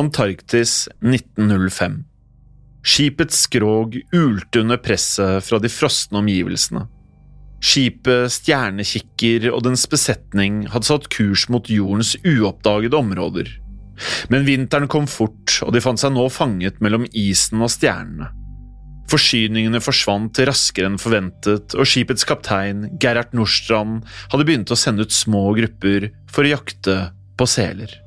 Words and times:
Antarktis 0.00 0.88
1905. 1.04 2.04
Skipets 2.82 3.42
skrog 3.44 3.98
ulte 4.16 4.62
under 4.62 4.78
presset 4.80 5.44
fra 5.44 5.58
de 5.60 5.68
frosne 5.68 6.22
omgivelsene. 6.22 6.86
Skipet 7.60 8.32
Stjernekikker 8.32 9.50
og 9.52 9.66
dens 9.66 9.84
besetning 9.92 10.62
hadde 10.72 10.88
satt 10.88 11.10
kurs 11.12 11.44
mot 11.52 11.68
jordens 11.68 12.14
uoppdagede 12.24 12.96
områder. 12.96 13.52
Men 14.32 14.48
vinteren 14.48 14.88
kom 14.88 15.04
fort, 15.10 15.58
og 15.66 15.74
de 15.76 15.84
fant 15.84 16.00
seg 16.00 16.14
nå 16.16 16.24
fanget 16.32 16.80
mellom 16.80 17.04
isen 17.12 17.60
og 17.60 17.68
stjernene. 17.74 18.32
Forsyningene 19.12 19.82
forsvant 19.84 20.40
raskere 20.48 20.88
enn 20.88 21.00
forventet, 21.02 21.74
og 21.76 21.84
skipets 21.84 22.24
kaptein, 22.24 22.86
Gerhard 23.02 23.34
Nordstrand, 23.36 24.06
hadde 24.32 24.48
begynt 24.48 24.72
å 24.72 24.78
sende 24.80 25.04
ut 25.04 25.12
små 25.12 25.50
grupper 25.58 26.08
for 26.30 26.48
å 26.48 26.54
jakte 26.56 27.02
på 27.36 27.50
seler. 27.50 28.00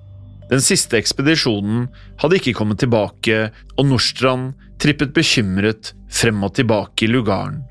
Den 0.51 0.63
siste 0.63 0.99
ekspedisjonen 0.99 1.87
hadde 2.21 2.39
ikke 2.39 2.55
kommet 2.57 2.81
tilbake, 2.83 3.47
og 3.77 3.87
Nordstrand 3.87 4.53
trippet 4.81 5.13
bekymret 5.15 5.93
frem 6.11 6.43
og 6.43 6.55
tilbake 6.57 7.05
i 7.05 7.11
lugaren. 7.11 7.61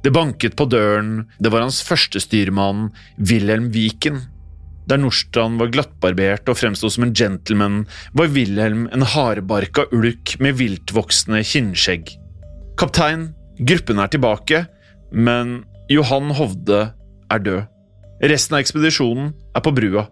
Det 0.00 0.12
banket 0.16 0.56
på 0.56 0.64
døren, 0.64 1.26
det 1.38 1.50
var 1.52 1.66
hans 1.66 1.82
første 1.84 2.22
styrmann, 2.22 2.88
Wilhelm 3.18 3.68
Viken. 3.74 4.22
Der 4.88 4.98
Nordstrand 4.98 5.60
var 5.60 5.68
glattbarbert 5.74 6.48
og 6.48 6.56
fremsto 6.56 6.88
som 6.90 7.04
en 7.04 7.12
gentleman, 7.14 7.82
var 8.16 8.32
Wilhelm 8.32 8.86
en 8.94 9.04
hardbarka 9.04 9.84
ulk 9.92 10.38
med 10.40 10.56
viltvoksende 10.58 11.42
kinnskjegg. 11.44 12.14
Kaptein, 12.80 13.28
gruppen 13.60 14.00
er 14.00 14.08
tilbake, 14.08 14.64
men 15.12 15.60
Johan 15.92 16.32
Hovde 16.38 16.80
er 17.30 17.44
død. 17.44 17.68
Resten 18.24 18.56
av 18.56 18.64
ekspedisjonen 18.64 19.34
er 19.56 19.64
på 19.64 19.72
brua. 19.76 20.08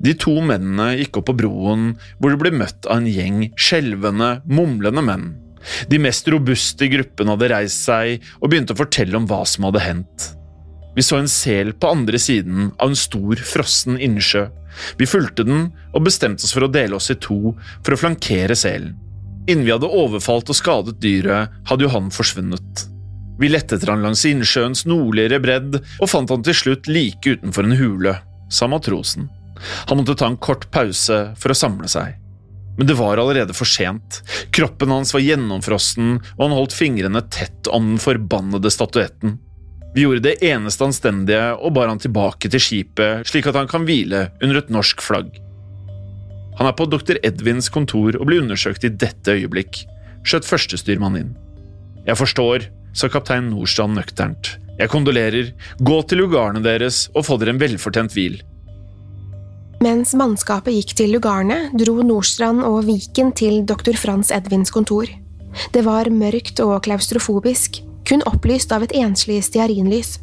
De 0.00 0.14
to 0.16 0.32
mennene 0.40 0.94
gikk 0.96 1.20
opp 1.20 1.28
på 1.28 1.36
broen, 1.42 1.94
hvor 2.18 2.32
de 2.32 2.40
ble 2.40 2.52
møtt 2.56 2.88
av 2.88 3.02
en 3.02 3.08
gjeng 3.10 3.50
skjelvende, 3.60 4.40
mumlende 4.48 5.04
menn. 5.04 5.30
De 5.92 5.98
mest 6.00 6.28
robuste 6.32 6.86
i 6.86 6.92
gruppen 6.94 7.28
hadde 7.28 7.50
reist 7.52 7.84
seg 7.84 8.24
og 8.40 8.48
begynte 8.48 8.72
å 8.72 8.80
fortelle 8.80 9.18
om 9.18 9.26
hva 9.28 9.42
som 9.48 9.66
hadde 9.68 9.82
hendt. 9.84 10.30
Vi 10.96 11.04
så 11.06 11.20
en 11.20 11.28
sel 11.30 11.74
på 11.76 11.90
andre 11.92 12.18
siden 12.18 12.72
av 12.80 12.90
en 12.90 12.98
stor, 12.98 13.38
frossen 13.46 14.00
innsjø. 14.00 14.46
Vi 14.98 15.08
fulgte 15.08 15.44
den 15.46 15.68
og 15.92 16.04
bestemte 16.06 16.46
oss 16.46 16.54
for 16.56 16.66
å 16.66 16.72
dele 16.72 16.96
oss 16.96 17.10
i 17.12 17.18
to 17.20 17.54
for 17.84 17.94
å 17.94 18.00
flankere 18.00 18.56
selen. 18.58 18.96
Innen 19.48 19.66
vi 19.66 19.72
hadde 19.72 19.88
overfalt 19.88 20.50
og 20.52 20.56
skadet 20.58 20.98
dyret, 21.02 21.52
hadde 21.68 21.86
jo 21.86 21.92
han 21.94 22.10
forsvunnet. 22.14 22.86
Vi 23.40 23.48
lette 23.48 23.76
etter 23.76 23.94
han 23.94 24.04
langs 24.04 24.26
innsjøens 24.28 24.84
nordligere 24.88 25.40
bredd 25.40 25.78
og 25.80 26.10
fant 26.12 26.30
han 26.32 26.44
til 26.44 26.56
slutt 26.56 26.90
like 26.90 27.36
utenfor 27.36 27.68
en 27.68 27.78
hule, 27.78 28.16
sa 28.52 28.68
matrosen. 28.68 29.30
Han 29.88 30.00
måtte 30.00 30.16
ta 30.18 30.28
en 30.30 30.40
kort 30.40 30.68
pause 30.72 31.20
for 31.38 31.52
å 31.52 31.58
samle 31.58 31.90
seg. 31.90 32.16
Men 32.78 32.88
det 32.88 32.96
var 32.96 33.20
allerede 33.20 33.54
for 33.56 33.68
sent. 33.68 34.22
Kroppen 34.56 34.92
hans 34.94 35.12
var 35.12 35.20
gjennomfrossen, 35.20 36.16
og 36.38 36.42
han 36.46 36.56
holdt 36.56 36.76
fingrene 36.76 37.20
tett 37.28 37.68
om 37.68 37.92
den 37.92 38.00
forbannede 38.00 38.72
statuetten. 38.72 39.36
Vi 39.94 40.04
gjorde 40.06 40.22
det 40.28 40.36
eneste 40.46 40.86
anstendige 40.86 41.50
og 41.58 41.74
bar 41.74 41.90
han 41.90 42.00
tilbake 42.00 42.48
til 42.48 42.62
skipet, 42.62 43.26
slik 43.28 43.48
at 43.50 43.58
han 43.58 43.68
kan 43.70 43.84
hvile 43.88 44.28
under 44.38 44.60
et 44.60 44.70
norsk 44.70 45.02
flagg. 45.02 45.34
Han 46.60 46.68
er 46.68 46.76
på 46.78 46.86
dr. 46.92 47.18
Edvins 47.26 47.70
kontor 47.72 48.16
og 48.18 48.28
blir 48.28 48.44
undersøkt 48.44 48.86
i 48.86 48.92
dette 48.92 49.34
øyeblikk, 49.34 49.82
skjøt 50.22 50.46
førstestyrmann 50.46 51.18
inn. 51.18 51.32
Jeg 52.06 52.18
forstår, 52.20 52.68
sa 52.96 53.10
kaptein 53.10 53.50
Nordstrand 53.50 53.98
nøkternt. 53.98 54.54
Jeg 54.80 54.88
kondolerer. 54.88 55.50
Gå 55.84 55.98
til 56.08 56.22
lugarene 56.22 56.62
deres 56.64 57.08
og 57.12 57.26
få 57.26 57.36
dere 57.40 57.52
en 57.54 57.60
velfortjent 57.60 58.14
hvil. 58.16 58.38
Mens 59.80 60.10
mannskapet 60.12 60.74
gikk 60.76 60.90
til 60.98 61.14
lugarene, 61.14 61.70
dro 61.72 62.02
Nordstrand 62.04 62.60
og 62.68 62.82
Viken 62.84 63.30
til 63.32 63.62
dr. 63.64 63.96
Frans 63.96 64.28
Edvins 64.28 64.68
kontor. 64.74 65.08
Det 65.72 65.86
var 65.86 66.10
mørkt 66.12 66.60
og 66.60 66.82
klaustrofobisk, 66.84 67.78
kun 68.04 68.20
opplyst 68.28 68.74
av 68.76 68.84
et 68.84 68.92
enslig 69.00 69.38
stearinlys. 69.48 70.18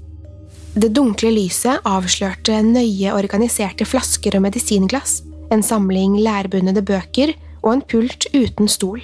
Det 0.78 0.91
dunkle 0.94 1.34
lyset 1.34 1.81
avslørte 1.90 2.59
nøye 2.69 3.18
organiserte 3.18 3.90
flasker 3.90 4.38
og 4.38 4.45
medisinglass, 4.45 5.24
en 5.50 5.65
samling 5.65 6.19
lærbundede 6.21 6.86
bøker 6.86 7.33
og 7.63 7.71
en 7.74 7.86
pult 7.89 8.30
uten 8.38 8.69
stol. 8.69 9.01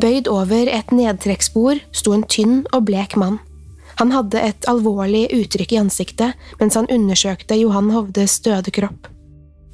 Bøyd 0.00 0.24
over 0.32 0.72
et 0.72 0.88
nedtrekksbord 0.88 1.84
sto 1.92 2.16
en 2.16 2.24
tynn 2.24 2.62
og 2.72 2.86
blek 2.88 3.20
mann. 3.20 3.42
Han 4.00 4.16
hadde 4.16 4.40
et 4.40 4.72
alvorlig 4.72 5.26
uttrykk 5.36 5.76
i 5.76 5.84
ansiktet 5.84 6.46
mens 6.62 6.80
han 6.80 6.88
undersøkte 6.88 7.60
Johan 7.60 7.92
Hovdes 7.92 8.40
døde 8.40 8.72
kropp. 8.72 9.11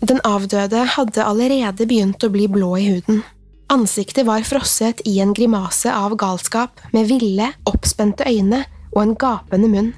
Den 0.01 0.21
avdøde 0.27 0.85
hadde 0.95 1.25
allerede 1.25 1.87
begynt 1.89 2.23
å 2.23 2.31
bli 2.31 2.47
blå 2.51 2.77
i 2.79 2.87
huden. 2.93 3.23
Ansiktet 3.69 4.25
var 4.25 4.47
frosset 4.49 5.03
i 5.05 5.19
en 5.21 5.35
grimase 5.37 5.93
av 5.93 6.15
galskap, 6.17 6.79
med 6.95 7.09
ville, 7.11 7.51
oppspente 7.69 8.25
øyne 8.25 8.63
og 8.95 9.03
en 9.03 9.17
gapende 9.19 9.69
munn. 9.69 9.91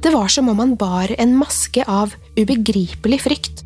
Det 0.00 0.12
var 0.12 0.28
som 0.28 0.48
om 0.52 0.60
han 0.60 0.74
bar 0.76 1.12
en 1.18 1.34
maske 1.36 1.84
av 1.88 2.14
ubegripelig 2.38 3.20
frykt. 3.24 3.64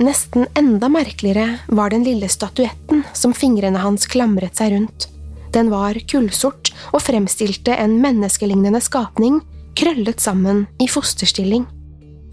Nesten 0.00 0.44
enda 0.58 0.90
merkeligere 0.92 1.58
var 1.72 1.92
den 1.92 2.04
lille 2.04 2.28
statuetten 2.28 3.04
som 3.16 3.32
fingrene 3.36 3.80
hans 3.80 4.04
klamret 4.10 4.58
seg 4.58 4.74
rundt. 4.74 5.08
Den 5.54 5.70
var 5.72 5.96
kullsort 6.10 6.72
og 6.92 7.00
fremstilte 7.04 7.76
en 7.80 7.96
menneskelignende 8.02 8.82
skapning 8.84 9.40
krøllet 9.76 10.20
sammen 10.20 10.66
i 10.80 10.88
fosterstilling. 10.88 11.64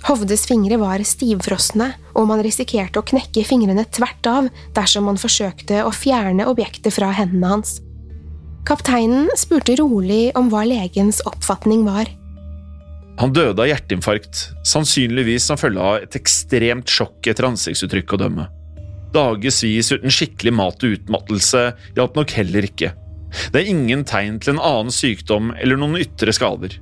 Hovdes 0.04 0.44
fingre 0.50 0.76
var 0.82 1.00
stivfrosne, 1.08 1.94
og 2.20 2.28
man 2.28 2.42
risikerte 2.44 3.00
å 3.00 3.06
knekke 3.08 3.46
fingrene 3.48 3.86
tvert 3.88 4.28
av 4.28 4.50
dersom 4.76 5.08
man 5.08 5.20
forsøkte 5.20 5.80
å 5.88 5.94
fjerne 5.96 6.48
objektet 6.52 6.92
fra 6.98 7.14
hendene 7.16 7.54
hans. 7.54 7.78
Kapteinen 8.68 9.32
spurte 9.40 9.78
rolig 9.80 10.32
om 10.40 10.50
hva 10.52 10.66
legens 10.68 11.22
oppfatning 11.28 11.86
var. 11.88 12.12
Han 13.20 13.32
døde 13.36 13.62
av 13.62 13.70
hjerteinfarkt, 13.70 14.48
sannsynligvis 14.68 15.48
som 15.48 15.60
følge 15.60 15.84
av 15.84 16.04
et 16.04 16.16
ekstremt 16.20 16.90
sjokk 16.90 17.30
etter 17.30 17.48
ansiktsuttrykk 17.48 18.16
å 18.16 18.22
dømme. 18.24 18.48
Dagevis 19.14 19.92
uten 19.94 20.12
skikkelig 20.12 20.56
mat 20.58 20.84
og 20.84 20.96
utmattelse 20.98 21.68
hjalp 21.96 22.18
nok 22.18 22.34
heller 22.40 22.66
ikke. 22.68 22.92
Det 23.54 23.62
er 23.62 23.70
ingen 23.70 24.04
tegn 24.10 24.40
til 24.42 24.56
en 24.56 24.64
annen 24.64 24.94
sykdom 24.94 25.54
eller 25.60 25.80
noen 25.80 26.02
ytre 26.02 26.34
skader. 26.36 26.80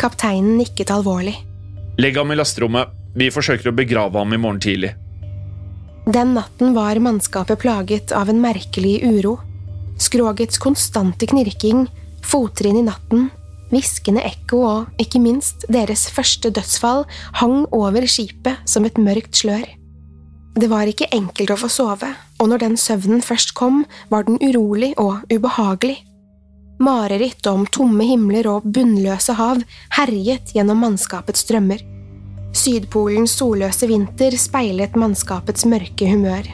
Kapteinen 0.00 0.58
nikket 0.58 0.90
alvorlig. 0.94 1.36
Legg 2.00 2.16
ham 2.16 2.32
i 2.32 2.36
lasterommet. 2.38 2.88
Vi 3.12 3.26
forsøker 3.34 3.68
å 3.68 3.76
begrave 3.76 4.16
ham 4.16 4.32
i 4.32 4.38
morgen 4.40 4.60
tidlig. 4.62 4.94
Den 6.08 6.32
natten 6.32 6.72
var 6.72 6.96
mannskapet 7.02 7.60
plaget 7.60 8.14
av 8.16 8.30
en 8.32 8.40
merkelig 8.40 9.02
uro. 9.04 9.34
Skrogets 10.00 10.56
konstante 10.62 11.28
knirking, 11.28 11.84
fottrinn 12.24 12.78
i 12.80 12.86
natten, 12.86 13.28
hviskende 13.68 14.24
ekko 14.24 14.62
og 14.64 15.02
ikke 15.02 15.20
minst 15.20 15.66
deres 15.68 16.06
første 16.08 16.48
dødsfall 16.56 17.04
hang 17.42 17.66
over 17.76 18.08
skipet 18.08 18.64
som 18.64 18.88
et 18.88 18.96
mørkt 18.96 19.42
slør. 19.42 19.66
Det 20.56 20.70
var 20.72 20.88
ikke 20.88 21.10
enkelt 21.12 21.52
å 21.52 21.58
få 21.60 21.68
sove, 21.70 22.14
og 22.40 22.48
når 22.48 22.64
den 22.64 22.80
søvnen 22.80 23.20
først 23.22 23.52
kom, 23.58 23.84
var 24.08 24.24
den 24.24 24.40
urolig 24.40 24.94
og 24.96 25.20
ubehagelig. 25.28 26.00
Mareritt 26.80 27.44
om 27.46 27.66
tomme 27.68 28.06
himler 28.08 28.46
og 28.48 28.64
bunnløse 28.64 29.34
hav 29.36 29.60
herjet 29.98 30.54
gjennom 30.56 30.80
mannskapets 30.80 31.44
drømmer. 31.50 31.82
Sydpolens 32.56 33.34
solløse 33.36 33.84
vinter 33.90 34.34
speilet 34.40 34.96
mannskapets 34.98 35.68
mørke 35.68 36.08
humør. 36.08 36.48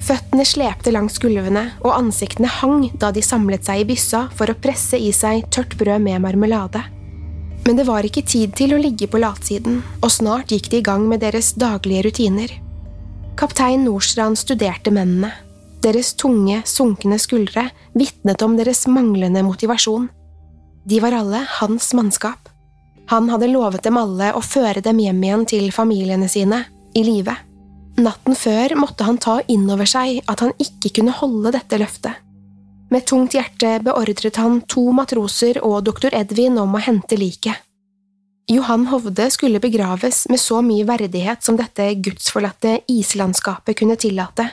Føttene 0.00 0.44
slepte 0.48 0.92
langs 0.92 1.20
gulvene, 1.20 1.70
og 1.84 1.92
ansiktene 1.92 2.48
hang 2.48 2.88
da 3.00 3.12
de 3.12 3.22
samlet 3.24 3.68
seg 3.68 3.84
i 3.84 3.88
byssa 3.92 4.26
for 4.36 4.48
å 4.48 4.56
presse 4.56 4.96
i 4.96 5.12
seg 5.12 5.44
tørt 5.52 5.76
brød 5.76 6.04
med 6.08 6.24
marmelade. 6.24 6.82
Men 7.66 7.76
det 7.76 7.86
var 7.88 8.06
ikke 8.06 8.24
tid 8.24 8.56
til 8.56 8.72
å 8.72 8.80
ligge 8.80 9.08
på 9.10 9.20
latsiden, 9.20 9.82
og 10.00 10.12
snart 10.14 10.52
gikk 10.54 10.70
de 10.72 10.80
i 10.80 10.86
gang 10.88 11.04
med 11.10 11.24
deres 11.24 11.52
daglige 11.58 12.08
rutiner. 12.08 12.52
Kaptein 13.36 13.84
Nordstrand 13.84 14.40
studerte 14.40 14.92
mennene. 14.94 15.34
Deres 15.86 16.16
tunge, 16.18 16.62
sunkne 16.66 17.18
skuldre 17.22 17.68
vitnet 17.94 18.42
om 18.42 18.56
deres 18.58 18.86
manglende 18.90 19.44
motivasjon. 19.46 20.08
De 20.86 20.98
var 21.02 21.14
alle 21.14 21.44
hans 21.60 21.92
mannskap. 21.94 22.48
Han 23.12 23.28
hadde 23.30 23.52
lovet 23.52 23.84
dem 23.86 23.98
alle 24.00 24.32
å 24.34 24.42
føre 24.42 24.82
dem 24.82 24.98
hjem 24.98 25.22
igjen 25.22 25.44
til 25.46 25.68
familiene 25.74 26.26
sine, 26.30 26.64
i 26.96 27.04
live. 27.06 27.36
Natten 28.02 28.34
før 28.34 28.74
måtte 28.80 29.06
han 29.06 29.20
ta 29.22 29.38
inn 29.52 29.68
over 29.70 29.86
seg 29.86 30.24
at 30.26 30.42
han 30.42 30.56
ikke 30.58 30.90
kunne 30.98 31.14
holde 31.14 31.54
dette 31.54 31.78
løftet. 31.78 32.18
Med 32.90 33.06
tungt 33.06 33.34
hjerte 33.34 33.78
beordret 33.86 34.42
han 34.42 34.60
to 34.66 34.88
matroser 34.94 35.62
og 35.62 35.84
doktor 35.86 36.14
Edvin 36.14 36.58
om 36.62 36.74
å 36.74 36.82
hente 36.82 37.18
liket. 37.18 37.62
Johan 38.50 38.86
Hovde 38.90 39.30
skulle 39.34 39.62
begraves 39.62 40.24
med 40.30 40.38
så 40.42 40.60
mye 40.62 40.86
verdighet 40.86 41.42
som 41.46 41.58
dette 41.58 41.88
gudsforlatte 41.98 42.80
islandskapet 42.90 43.78
kunne 43.78 43.98
tillate. 43.98 44.50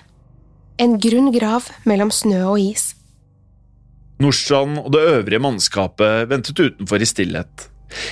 En 0.82 0.98
grunn 1.00 1.30
grav 1.34 1.68
mellom 1.86 2.10
snø 2.12 2.40
og 2.56 2.60
is. 2.62 2.94
Nordstrand 4.24 4.80
og 4.82 4.90
det 4.94 5.04
øvrige 5.12 5.42
mannskapet 5.44 6.30
ventet 6.32 6.60
utenfor 6.60 7.02
i 7.02 7.10
stillhet. 7.10 7.68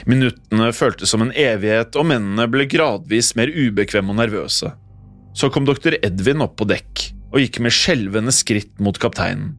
Minuttene 0.06 0.70
føltes 0.76 1.10
som 1.10 1.24
en 1.26 1.34
evighet, 1.34 1.96
og 1.98 2.06
mennene 2.12 2.46
ble 2.52 2.68
gradvis 2.70 3.34
mer 3.38 3.50
ubekvemme 3.50 4.14
og 4.14 4.20
nervøse. 4.22 4.74
Så 5.34 5.50
kom 5.50 5.66
doktor 5.66 5.96
Edvin 6.04 6.44
opp 6.44 6.58
på 6.60 6.68
dekk 6.70 7.08
og 7.32 7.40
gikk 7.42 7.62
med 7.64 7.74
skjelvende 7.74 8.34
skritt 8.36 8.74
mot 8.84 8.98
kapteinen. 9.00 9.56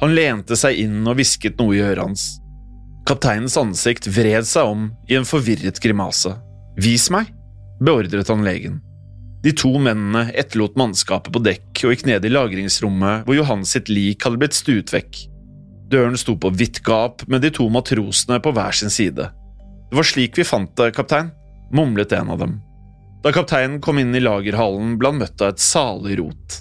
Han 0.00 0.14
lente 0.14 0.56
seg 0.56 0.78
inn 0.80 1.00
og 1.08 1.16
hvisket 1.18 1.58
noe 1.60 1.76
i 1.76 1.82
øret 1.82 2.04
hans. 2.04 2.26
Kapteinens 3.08 3.56
ansikt 3.60 4.08
vred 4.10 4.46
seg 4.48 4.68
om 4.68 4.90
i 5.10 5.16
en 5.18 5.28
forvirret 5.28 5.80
grimase. 5.82 6.34
Vis 6.80 7.08
meg, 7.12 7.30
beordret 7.80 8.32
han 8.32 8.44
legen. 8.46 8.80
De 9.46 9.52
to 9.54 9.68
mennene 9.78 10.24
etterlot 10.34 10.74
mannskapet 10.74 11.30
på 11.30 11.38
dekk 11.44 11.84
og 11.86 11.92
gikk 11.92 12.00
ned 12.08 12.24
i 12.26 12.30
lagringsrommet 12.32 13.28
hvor 13.28 13.36
Johan 13.36 13.60
sitt 13.68 13.86
lik 13.92 14.24
hadde 14.26 14.40
blitt 14.42 14.56
stuet 14.58 14.90
vekk. 14.90 15.20
Døren 15.86 16.18
sto 16.18 16.34
på 16.34 16.50
vidt 16.50 16.80
gap 16.82 17.22
med 17.30 17.44
de 17.46 17.52
to 17.54 17.68
matrosene 17.70 18.40
på 18.42 18.50
hver 18.56 18.74
sin 18.74 18.90
side. 18.90 19.28
Det 19.86 19.94
var 19.94 20.08
slik 20.08 20.34
vi 20.34 20.46
fant 20.48 20.72
det, 20.80 20.88
kaptein, 20.96 21.30
mumlet 21.70 22.16
en 22.18 22.32
av 22.34 22.40
dem. 22.42 22.56
Da 23.22 23.30
kapteinen 23.34 23.78
kom 23.82 24.00
inn 24.02 24.10
i 24.18 24.24
lagerhallen, 24.24 24.96
ble 24.98 25.12
han 25.12 25.22
møtt 25.22 25.38
av 25.38 25.54
et 25.54 25.62
salig 25.62 26.18
rot. 26.18 26.58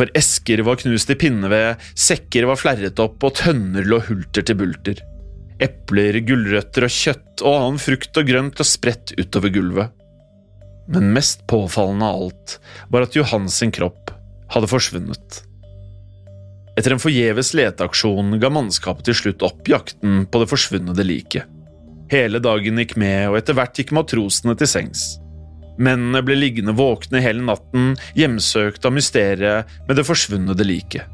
For 0.00 0.08
esker 0.16 0.64
var 0.64 0.80
knust 0.80 1.12
i 1.12 1.18
pinneved, 1.20 1.84
sekker 2.00 2.48
var 2.48 2.56
flerret 2.60 3.00
opp, 3.04 3.20
og 3.28 3.36
tønner 3.42 3.84
lå 3.84 4.00
hulter 4.08 4.44
til 4.44 4.56
bulter. 4.56 5.04
Epler, 5.60 6.16
gulrøtter 6.24 6.88
og 6.88 6.96
kjøtt 6.96 7.44
og 7.44 7.60
annen 7.60 7.80
frukt 7.80 8.16
og 8.16 8.32
grønt 8.32 8.60
lå 8.64 8.68
spredt 8.72 9.12
utover 9.20 9.52
gulvet. 9.52 9.92
Men 10.88 11.12
mest 11.12 11.46
påfallende 11.50 12.06
av 12.06 12.22
alt 12.22 12.56
var 12.88 13.06
at 13.06 13.16
Johans 13.16 13.58
sin 13.58 13.74
kropp 13.74 14.12
hadde 14.54 14.70
forsvunnet. 14.70 15.42
Etter 16.76 16.92
en 16.92 17.00
forgjeves 17.02 17.54
leteaksjon 17.56 18.36
ga 18.40 18.50
mannskapet 18.52 19.08
til 19.08 19.16
slutt 19.16 19.44
opp 19.46 19.68
jakten 19.70 20.26
på 20.30 20.42
det 20.42 20.50
forsvunne 20.50 20.94
liket. 21.02 21.48
Hele 22.12 22.38
dagen 22.38 22.78
gikk 22.78 22.94
med, 23.00 23.30
og 23.30 23.38
etter 23.40 23.56
hvert 23.56 23.78
gikk 23.80 23.94
matrosene 23.96 24.54
til 24.58 24.70
sengs. 24.70 25.16
Mennene 25.76 26.22
ble 26.24 26.36
liggende 26.38 26.76
våkne 26.76 27.20
hele 27.24 27.42
natten, 27.44 27.96
hjemsøkt 28.16 28.86
av 28.86 28.94
mysteriet 28.96 29.72
med 29.88 29.98
det 29.98 30.06
forsvunne 30.06 30.54
liket. 30.62 31.08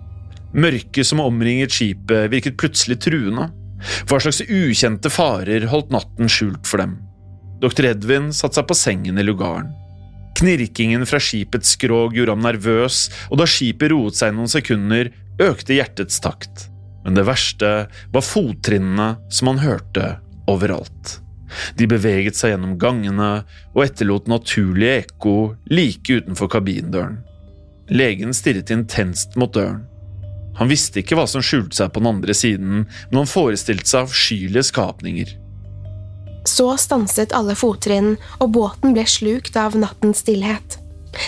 Mørket 0.52 1.08
som 1.08 1.22
omringet 1.24 1.72
skipet, 1.72 2.28
virket 2.30 2.58
plutselig 2.60 3.00
truende. 3.06 3.48
Hva 4.06 4.20
slags 4.20 4.42
ukjente 4.44 5.10
farer 5.10 5.64
holdt 5.70 5.94
natten 5.94 6.28
skjult 6.30 6.68
for 6.68 6.82
dem? 6.82 6.98
Dr. 7.62 7.92
Edvin 7.92 8.32
satte 8.34 8.58
seg 8.58 8.66
på 8.66 8.76
sengen 8.76 9.20
i 9.20 9.24
lugaren. 9.24 9.70
Knirkingen 10.38 11.04
fra 11.06 11.20
skipets 11.22 11.76
skrog 11.76 12.16
gjorde 12.16 12.34
ham 12.34 12.42
nervøs, 12.42 13.04
og 13.30 13.38
da 13.38 13.46
skipet 13.46 13.92
roet 13.92 14.18
seg 14.18 14.34
noen 14.34 14.50
sekunder, 14.50 15.12
økte 15.42 15.76
hjertets 15.76 16.18
takt. 16.24 16.66
Men 17.04 17.18
det 17.18 17.26
verste 17.28 17.72
var 18.14 18.24
fottrinnene 18.26 19.12
som 19.30 19.52
han 19.52 19.62
hørte 19.62 20.16
overalt. 20.50 21.18
De 21.76 21.86
beveget 21.86 22.38
seg 22.38 22.54
gjennom 22.54 22.78
gangene 22.80 23.30
og 23.74 23.82
etterlot 23.84 24.30
naturlige 24.30 25.04
ekko 25.04 25.36
like 25.70 26.18
utenfor 26.22 26.50
kabindøren. 26.54 27.20
Legen 27.92 28.32
stirret 28.34 28.72
intenst 28.72 29.36
mot 29.36 29.52
døren. 29.54 29.84
Han 30.58 30.68
visste 30.68 31.00
ikke 31.00 31.16
hva 31.16 31.26
som 31.28 31.44
skjulte 31.44 31.76
seg 31.78 31.92
på 31.92 32.00
den 32.02 32.10
andre 32.10 32.34
siden, 32.36 32.82
men 32.88 33.20
han 33.20 33.30
forestilte 33.30 33.88
seg 33.88 34.08
avskyelige 34.08 34.66
skapninger. 34.68 35.36
Så 36.44 36.72
stanset 36.78 37.32
alle 37.36 37.54
fottrinn, 37.58 38.16
og 38.40 38.54
båten 38.56 38.94
ble 38.96 39.04
slukt 39.06 39.56
av 39.56 39.76
nattens 39.78 40.24
stillhet. 40.24 40.78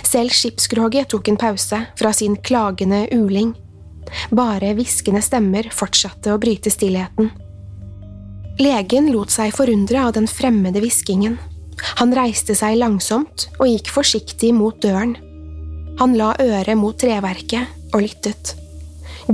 Selv 0.03 0.35
skipskroget 0.35 1.11
tok 1.13 1.29
en 1.29 1.39
pause 1.41 1.81
fra 1.99 2.13
sin 2.13 2.37
klagende 2.37 3.05
uling. 3.13 3.55
Bare 4.35 4.75
hviskende 4.77 5.23
stemmer 5.25 5.69
fortsatte 5.73 6.33
å 6.35 6.41
bryte 6.41 6.73
stillheten. 6.73 7.31
Legen 8.61 9.11
lot 9.11 9.35
seg 9.35 9.55
forundre 9.55 10.05
av 10.07 10.13
den 10.15 10.29
fremmede 10.31 10.83
hviskingen. 10.83 11.39
Han 11.99 12.15
reiste 12.15 12.55
seg 12.55 12.79
langsomt 12.79 13.49
og 13.59 13.67
gikk 13.67 13.91
forsiktig 13.95 14.53
mot 14.55 14.79
døren. 14.83 15.17
Han 15.99 16.15
la 16.19 16.33
øret 16.43 16.79
mot 16.79 16.97
treverket 16.99 17.91
og 17.93 18.03
lyttet. 18.03 18.55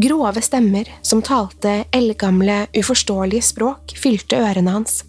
Grove 0.01 0.41
stemmer 0.45 0.89
som 1.03 1.23
talte 1.25 1.85
eldgamle, 1.93 2.67
uforståelige 2.77 3.49
språk, 3.51 3.95
fylte 3.99 4.39
ørene 4.39 4.77
hans. 4.79 5.01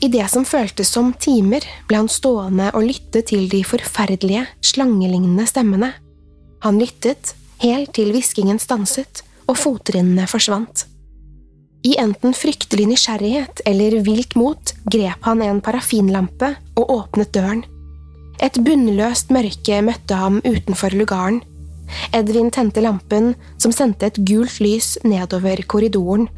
I 0.00 0.08
det 0.08 0.28
som 0.30 0.44
føltes 0.46 0.90
som 0.94 1.10
timer, 1.18 1.64
ble 1.88 2.02
han 2.04 2.10
stående 2.10 2.70
og 2.70 2.86
lytte 2.86 3.24
til 3.26 3.48
de 3.50 3.64
forferdelige, 3.66 4.44
slangelignende 4.62 5.46
stemmene. 5.50 5.90
Han 6.62 6.78
lyttet 6.78 7.34
helt 7.62 7.94
til 7.96 8.12
hviskingen 8.14 8.60
stanset 8.62 9.24
og 9.48 9.58
fottrinnene 9.58 10.28
forsvant. 10.30 10.86
I 11.86 11.94
enten 12.02 12.34
fryktelig 12.34 12.88
nysgjerrighet 12.90 13.62
eller 13.66 14.00
vilt 14.06 14.34
mot 14.38 14.72
grep 14.90 15.26
han 15.26 15.42
en 15.42 15.60
parafinlampe 15.64 16.52
og 16.76 16.90
åpnet 16.94 17.30
døren. 17.34 17.62
Et 18.42 18.54
bunnløst 18.62 19.32
mørke 19.34 19.78
møtte 19.82 20.18
ham 20.18 20.40
utenfor 20.44 20.94
lugaren. 20.94 21.40
Edvin 22.14 22.50
tente 22.54 22.82
lampen, 22.84 23.32
som 23.58 23.72
sendte 23.74 24.10
et 24.10 24.20
gult 24.28 24.60
lys 24.62 24.96
nedover 25.06 25.62
korridoren. 25.66 26.28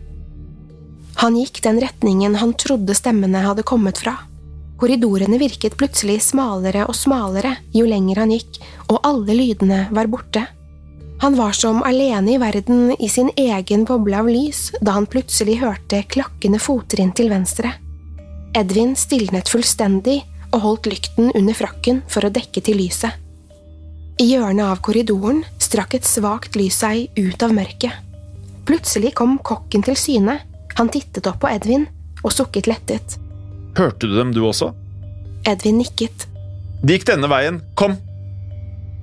Han 1.21 1.37
gikk 1.37 1.61
den 1.63 1.81
retningen 1.83 2.39
han 2.41 2.55
trodde 2.57 2.95
stemmene 2.97 3.43
hadde 3.45 3.65
kommet 3.69 4.01
fra. 4.01 4.15
Korridorene 4.81 5.37
virket 5.37 5.77
plutselig 5.77 6.23
smalere 6.25 6.87
og 6.89 6.97
smalere 6.97 7.59
jo 7.77 7.85
lenger 7.85 8.23
han 8.23 8.33
gikk, 8.33 8.57
og 8.89 9.03
alle 9.05 9.37
lydene 9.37 9.83
var 9.93 10.09
borte. 10.09 10.47
Han 11.21 11.37
var 11.37 11.53
som 11.53 11.83
alene 11.85 12.33
i 12.33 12.39
verden 12.41 12.95
i 12.97 13.09
sin 13.13 13.29
egen 13.37 13.85
boble 13.85 14.17
av 14.17 14.29
lys 14.33 14.71
da 14.81 14.97
han 14.97 15.09
plutselig 15.11 15.59
hørte 15.61 16.01
klakkende 16.09 16.61
fottrinn 16.63 17.13
til 17.13 17.29
venstre. 17.29 17.75
Edvin 18.57 18.97
stilnet 18.97 19.53
fullstendig 19.53 20.23
og 20.55 20.63
holdt 20.65 20.89
lykten 20.89 21.29
under 21.37 21.55
frakken 21.55 22.01
for 22.09 22.25
å 22.25 22.33
dekke 22.33 22.65
til 22.65 22.81
lyset. 22.81 23.13
I 24.21 24.33
hjørnet 24.33 24.65
av 24.73 24.81
korridoren 24.85 25.45
strakk 25.61 25.99
et 26.01 26.09
svakt 26.09 26.57
lys 26.57 26.81
seg 26.81 27.13
ut 27.21 27.45
av 27.45 27.53
mørket. 27.57 27.93
Plutselig 28.65 29.13
kom 29.21 29.37
kokken 29.45 29.85
til 29.85 30.01
syne. 30.01 30.41
Han 30.81 30.89
tittet 30.89 31.27
opp 31.29 31.43
på 31.43 31.51
Edvin 31.53 31.85
og 32.25 32.33
sukket 32.33 32.71
lettet. 32.71 33.19
Hørte 33.77 34.09
du 34.09 34.15
dem, 34.17 34.33
du 34.33 34.41
også? 34.49 34.73
Edvin 35.49 35.77
nikket. 35.77 36.25
De 36.81 36.97
gikk 36.97 37.05
denne 37.11 37.29
veien. 37.29 37.61
Kom! 37.77 37.99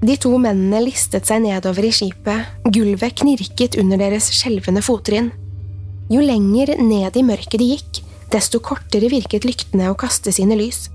De 0.02 0.16
to 0.22 0.32
mennene 0.42 0.82
listet 0.82 1.30
seg 1.30 1.44
nedover 1.46 1.86
i 1.86 1.94
skipet. 1.94 2.50
Gulvet 2.74 3.22
knirket 3.22 3.78
under 3.82 4.02
deres 4.02 4.32
skjelvende 4.34 4.82
fottrinn. 4.86 5.32
Jo 6.10 6.26
lenger 6.26 6.76
ned 6.82 7.18
i 7.18 7.26
mørket 7.26 7.62
de 7.62 7.72
gikk, 7.76 8.02
desto 8.34 8.62
kortere 8.64 9.10
virket 9.14 9.46
lyktene 9.46 9.92
å 9.92 9.98
kaste 9.98 10.34
sine 10.34 10.58
lys. 10.58 10.88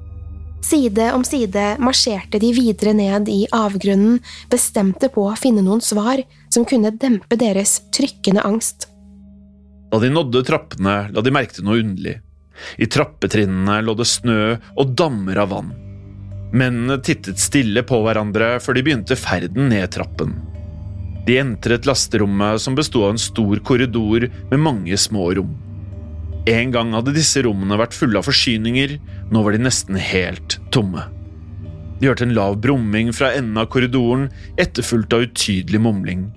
Side 0.67 1.09
om 1.15 1.23
side 1.27 1.73
marsjerte 1.83 2.39
de 2.43 2.53
videre 2.55 2.95
ned 2.95 3.31
i 3.31 3.45
avgrunnen, 3.55 4.19
bestemte 4.51 5.11
på 5.15 5.31
å 5.31 5.39
finne 5.39 5.63
noen 5.63 5.83
svar 5.83 6.23
som 6.51 6.67
kunne 6.67 6.95
dempe 6.95 7.39
deres 7.39 7.81
trykkende 7.95 8.43
angst. 8.47 8.92
Da 9.93 9.99
de 10.01 10.09
nådde 10.09 10.41
trappene, 10.49 10.97
la 11.13 11.21
de 11.21 11.33
merke 11.35 11.59
til 11.59 11.67
noe 11.69 11.83
underlig. 11.83 12.17
I 12.81 12.89
trappetrinnene 12.89 13.83
lå 13.85 13.95
det 13.99 14.09
snø 14.09 14.55
og 14.81 14.95
dammer 14.97 15.43
av 15.43 15.53
vann. 15.53 15.73
Mennene 16.53 16.97
tittet 17.05 17.41
stille 17.41 17.85
på 17.85 18.01
hverandre 18.05 18.55
før 18.65 18.77
de 18.77 18.85
begynte 18.87 19.19
ferden 19.21 19.69
ned 19.73 19.93
trappen. 19.93 20.35
De 21.27 21.37
entret 21.39 21.87
lasterommet 21.87 22.61
som 22.65 22.77
bestod 22.77 23.07
av 23.07 23.15
en 23.15 23.21
stor 23.21 23.61
korridor 23.69 24.27
med 24.51 24.65
mange 24.65 24.97
små 24.99 25.29
rom. 25.37 25.53
En 26.49 26.73
gang 26.75 26.91
hadde 26.97 27.15
disse 27.15 27.45
rommene 27.45 27.79
vært 27.79 27.95
fulle 27.95 28.19
av 28.19 28.27
forsyninger, 28.27 28.97
nå 29.31 29.43
var 29.45 29.55
de 29.55 29.63
nesten 29.63 30.01
helt 30.01 30.57
tomme. 30.75 31.05
De 32.01 32.09
hørte 32.09 32.27
en 32.27 32.35
lav 32.35 32.57
brumming 32.65 33.13
fra 33.15 33.31
enden 33.37 33.61
av 33.61 33.69
korridoren, 33.71 34.31
etterfulgt 34.59 35.15
av 35.15 35.29
utydelig 35.29 35.81
mumling. 35.85 36.31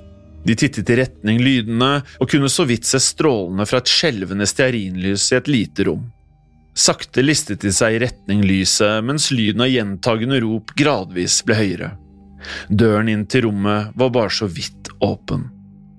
De 0.46 0.54
tittet 0.56 0.90
i 0.94 1.00
retning 1.00 1.40
lydene 1.42 2.04
og 2.22 2.30
kunne 2.30 2.50
så 2.54 2.68
vidt 2.70 2.86
se 2.86 3.02
strålene 3.02 3.66
fra 3.66 3.82
et 3.82 3.90
skjelvende 3.90 4.46
stearinlys 4.50 5.32
i 5.34 5.40
et 5.40 5.50
lite 5.50 5.88
rom. 5.88 6.06
Sakte 6.76 7.24
listet 7.24 7.64
de 7.64 7.72
seg 7.74 7.96
i 7.96 8.02
retning 8.04 8.44
lyset, 8.46 9.00
mens 9.08 9.32
lyden 9.32 9.64
av 9.64 9.72
gjentagende 9.72 10.42
rop 10.44 10.76
gradvis 10.78 11.40
ble 11.48 11.58
høyere. 11.58 11.92
Døren 12.70 13.10
inn 13.10 13.26
til 13.32 13.48
rommet 13.48 13.96
var 13.98 14.14
bare 14.14 14.34
så 14.34 14.46
vidt 14.52 14.92
åpen. 15.02 15.48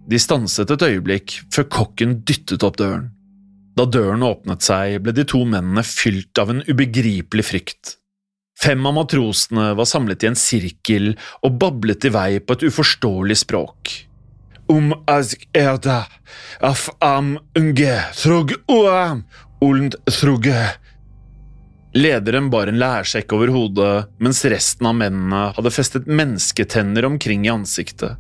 De 0.07 0.19
stanset 0.23 0.71
et 0.71 0.85
øyeblikk 0.87 1.41
før 1.51 1.67
kokken 1.81 2.21
dyttet 2.29 2.63
opp 2.67 2.77
døren. 2.79 3.09
Da 3.77 3.85
døren 3.89 4.23
åpnet 4.25 4.63
seg, 4.65 5.01
ble 5.03 5.13
de 5.17 5.27
to 5.29 5.43
mennene 5.49 5.83
fylt 5.85 6.39
av 6.39 6.53
en 6.53 6.63
ubegripelig 6.69 7.45
frykt. 7.51 7.97
Fem 8.57 8.87
av 8.89 8.95
matrosene 8.97 9.73
var 9.77 9.89
samlet 9.89 10.23
i 10.25 10.31
en 10.31 10.39
sirkel 10.39 11.11
og 11.45 11.59
bablet 11.61 12.07
i 12.09 12.13
vei 12.15 12.31
på 12.41 12.57
et 12.57 12.69
uforståelig 12.71 13.43
språk. 13.43 13.97
Um 14.69 14.95
azg 15.07 15.47
erda, 15.55 16.05
af 16.61 16.89
am 17.01 17.39
unge, 17.59 18.01
throg 18.15 18.53
uam, 18.69 19.23
und 19.61 19.95
Thrugge. 20.11 20.69
Lederen 21.95 22.51
bar 22.51 22.69
en 22.69 22.79
lærsekk 22.79 23.33
over 23.33 23.49
hodet, 23.55 24.09
mens 24.21 24.45
resten 24.45 24.89
av 24.89 24.97
mennene 24.99 25.43
hadde 25.57 25.73
festet 25.73 26.09
mennesketenner 26.11 27.07
omkring 27.09 27.47
i 27.47 27.53
ansiktet. 27.53 28.19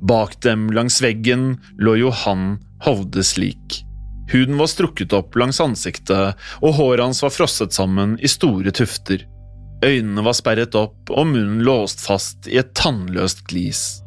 Bak 0.00 0.38
dem, 0.44 0.68
langs 0.72 1.00
veggen, 1.02 1.56
lå 1.78 1.96
Johan 2.00 2.60
hovdeslik. 2.84 3.82
Huden 4.30 4.60
var 4.60 4.70
strukket 4.70 5.12
opp 5.12 5.34
langs 5.36 5.58
ansiktet, 5.60 6.38
og 6.62 6.76
håret 6.78 7.02
hans 7.02 7.22
var 7.24 7.34
frosset 7.34 7.74
sammen 7.74 8.14
i 8.22 8.30
store 8.30 8.70
tufter. 8.70 9.26
Øynene 9.84 10.22
var 10.22 10.36
sperret 10.38 10.76
opp 10.78 11.10
og 11.10 11.26
munnen 11.32 11.64
låst 11.66 12.04
fast 12.04 12.46
i 12.46 12.60
et 12.60 12.70
tannløst 12.78 13.42
glis. 13.50 14.04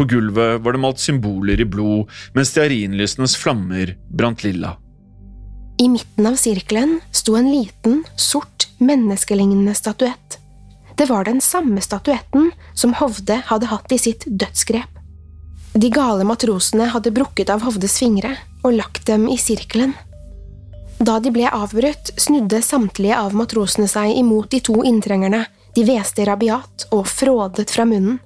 På 0.00 0.04
gulvet 0.04 0.60
var 0.60 0.72
det 0.72 0.78
malt 0.80 0.98
symboler 0.98 1.60
i 1.60 1.64
blod, 1.68 2.08
mens 2.32 2.48
stearinlysenes 2.54 3.34
flammer 3.36 3.90
brant 4.08 4.40
lilla. 4.44 4.70
I 5.76 5.88
midten 5.92 6.26
av 6.26 6.38
sirkelen 6.40 6.94
sto 7.12 7.34
en 7.36 7.50
liten, 7.52 7.98
sort, 8.16 8.64
menneskelignende 8.78 9.74
statuett. 9.76 10.38
Det 10.96 11.04
var 11.10 11.28
den 11.28 11.42
samme 11.44 11.84
statuetten 11.84 12.48
som 12.72 12.94
Hovde 12.96 13.42
hadde 13.50 13.68
hatt 13.68 13.92
i 13.92 13.98
sitt 14.00 14.24
dødsgrep. 14.24 14.96
De 15.76 15.92
gale 15.92 16.24
matrosene 16.24 16.88
hadde 16.96 17.12
brukket 17.12 17.52
av 17.52 17.60
Hovdes 17.68 17.98
fingre 18.00 18.32
og 18.62 18.78
lagt 18.78 19.04
dem 19.12 19.28
i 19.28 19.36
sirkelen. 19.36 19.92
Da 20.96 21.18
de 21.20 21.28
ble 21.36 21.44
avbrutt, 21.44 22.14
snudde 22.16 22.62
samtlige 22.64 23.20
av 23.20 23.36
matrosene 23.36 23.84
seg 23.88 24.16
imot 24.16 24.48
de 24.56 24.64
to 24.64 24.80
inntrengerne, 24.80 25.44
de 25.76 25.84
hveste 25.84 26.24
rabiat 26.24 26.88
og 26.88 27.04
frådet 27.04 27.68
fra 27.68 27.84
munnen. 27.84 28.16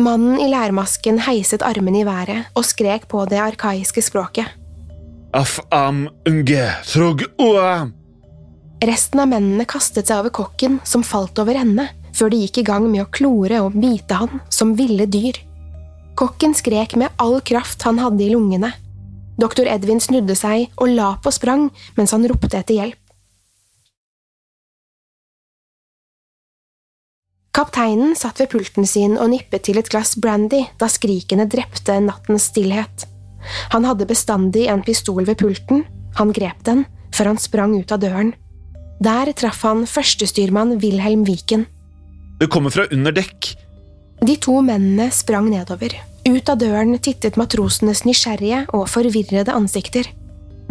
Mannen 0.00 0.40
i 0.40 0.48
lærmasken 0.48 1.18
heiset 1.26 1.62
armene 1.62 2.00
i 2.00 2.06
været 2.08 2.48
og 2.56 2.64
skrek 2.64 3.04
på 3.10 3.26
det 3.28 3.40
arkaiske 3.42 4.02
språket. 4.02 4.48
Af-am 5.36 6.06
unge 6.28 6.64
trog 6.88 7.24
oa! 7.40 7.88
Resten 8.82 9.20
av 9.22 9.28
mennene 9.30 9.66
kastet 9.68 10.08
seg 10.08 10.22
over 10.22 10.32
kokken, 10.34 10.80
som 10.84 11.04
falt 11.06 11.38
over 11.38 11.60
ende, 11.60 11.86
før 12.16 12.32
de 12.32 12.40
gikk 12.42 12.62
i 12.62 12.66
gang 12.66 12.88
med 12.88 13.04
å 13.04 13.10
klore 13.12 13.60
og 13.62 13.76
bite 13.76 14.16
han 14.16 14.40
som 14.50 14.72
ville 14.78 15.06
dyr. 15.06 15.38
Kokken 16.18 16.56
skrek 16.56 16.96
med 17.00 17.12
all 17.22 17.38
kraft 17.44 17.84
han 17.86 18.00
hadde 18.02 18.24
i 18.24 18.32
lungene. 18.32 18.72
Doktor 19.40 19.68
Edvin 19.68 20.00
snudde 20.00 20.34
seg 20.36 20.72
og 20.80 20.92
la 20.96 21.14
på 21.22 21.32
sprang 21.32 21.68
mens 21.96 22.12
han 22.16 22.26
ropte 22.28 22.58
etter 22.58 22.80
hjelp. 22.80 23.01
Kapteinen 27.52 28.14
satt 28.16 28.40
ved 28.40 28.48
pulten 28.48 28.86
sin 28.88 29.18
og 29.20 29.28
nippet 29.28 29.66
til 29.66 29.76
et 29.76 29.88
glass 29.92 30.14
brandy 30.16 30.62
da 30.80 30.88
skrikene 30.88 31.44
drepte 31.52 31.98
nattens 32.00 32.46
stillhet. 32.48 33.04
Han 33.74 33.84
hadde 33.84 34.08
bestandig 34.08 34.68
en 34.72 34.80
pistol 34.86 35.26
ved 35.28 35.36
pulten, 35.42 35.82
han 36.16 36.32
grep 36.32 36.62
den, 36.64 36.86
før 37.12 37.32
han 37.32 37.40
sprang 37.42 37.74
ut 37.76 37.92
av 37.92 38.00
døren. 38.00 38.32
Der 39.04 39.32
traff 39.36 39.66
han 39.66 39.84
førstestyrmann 39.84 40.78
Wilhelm 40.80 41.26
Viken. 41.28 41.66
Det 42.40 42.48
kommer 42.48 42.72
fra 42.72 42.86
under 42.94 43.12
dekk. 43.12 43.50
De 44.24 44.38
to 44.40 44.60
mennene 44.64 45.10
sprang 45.12 45.50
nedover. 45.52 45.92
Ut 46.24 46.48
av 46.48 46.56
døren 46.56 46.96
tittet 47.02 47.36
matrosenes 47.36 48.04
nysgjerrige 48.06 48.62
og 48.72 48.86
forvirrede 48.88 49.52
ansikter. 49.52 50.08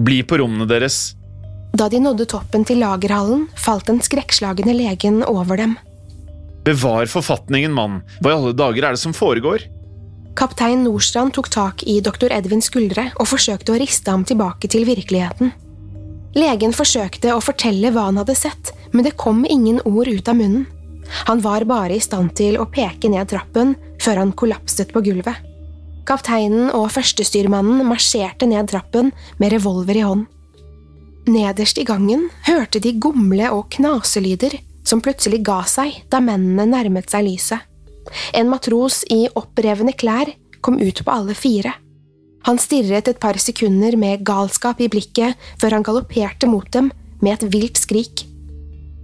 Bli 0.01 0.21
på 0.23 0.39
rommene 0.41 0.65
deres. 0.65 1.11
Da 1.77 1.91
de 1.91 2.01
nådde 2.01 2.25
toppen 2.31 2.65
til 2.65 2.81
lagerhallen, 2.81 3.45
falt 3.53 3.91
den 3.91 4.01
skrekkslagne 4.01 4.73
legen 4.73 5.21
over 5.27 5.59
dem. 5.59 5.77
Bevar 6.65 7.09
forfatningen, 7.09 7.73
mann. 7.73 8.01
Hva 8.21 8.33
i 8.33 8.37
alle 8.37 8.53
dager 8.53 8.85
er 8.85 8.97
det 8.97 9.01
som 9.01 9.15
foregår? 9.17 9.65
Kaptein 10.37 10.85
Nordstrand 10.85 11.33
tok 11.35 11.49
tak 11.51 11.83
i 11.89 11.97
doktor 12.03 12.31
Edvins 12.31 12.69
skuldre 12.69 13.09
og 13.17 13.27
forsøkte 13.27 13.73
å 13.73 13.79
riste 13.81 14.13
ham 14.13 14.23
tilbake 14.27 14.69
til 14.71 14.85
virkeligheten. 14.87 15.51
Legen 16.37 16.71
forsøkte 16.71 17.33
å 17.35 17.41
fortelle 17.43 17.91
hva 17.91 18.05
han 18.07 18.21
hadde 18.21 18.37
sett, 18.39 18.71
men 18.93 19.03
det 19.03 19.17
kom 19.19 19.41
ingen 19.43 19.81
ord 19.83 20.07
ut 20.07 20.29
av 20.31 20.37
munnen. 20.39 20.67
Han 21.27 21.41
var 21.43 21.65
bare 21.67 21.97
i 21.97 22.03
stand 22.03 22.31
til 22.39 22.55
å 22.61 22.69
peke 22.71 23.09
ned 23.11 23.27
trappen 23.33 23.73
før 23.99 24.21
han 24.21 24.31
kollapset 24.37 24.93
på 24.93 25.01
gulvet. 25.03 25.49
Kapteinen 26.07 26.71
og 26.77 26.87
førstestyrmannen 26.95 27.83
marsjerte 27.89 28.47
ned 28.47 28.69
trappen 28.71 29.11
med 29.41 29.51
revolver 29.53 29.97
i 29.97 30.05
hånd. 30.05 30.29
Nederst 31.29 31.77
i 31.77 31.85
gangen 31.85 32.29
hørte 32.47 32.79
de 32.81 32.95
gomle- 32.97 33.51
og 33.53 33.67
knaselyder 33.75 34.55
som 34.83 35.01
plutselig 35.03 35.41
ga 35.45 35.61
seg 35.69 36.01
da 36.11 36.21
mennene 36.23 36.67
nærmet 36.69 37.11
seg 37.11 37.27
lyset. 37.27 37.59
En 38.33 38.49
matros 38.49 39.03
i 39.13 39.27
opprevne 39.37 39.93
klær 39.93 40.33
kom 40.61 40.79
ut 40.81 41.03
på 41.05 41.13
alle 41.13 41.35
fire. 41.37 41.73
Han 42.47 42.57
stirret 42.57 43.07
et 43.07 43.19
par 43.21 43.37
sekunder 43.37 43.95
med 43.99 44.23
galskap 44.25 44.81
i 44.81 44.89
blikket 44.89 45.37
før 45.61 45.77
han 45.77 45.85
galopperte 45.85 46.49
mot 46.49 46.67
dem 46.73 46.89
med 47.21 47.37
et 47.37 47.51
vilt 47.53 47.77
skrik. 47.77 48.25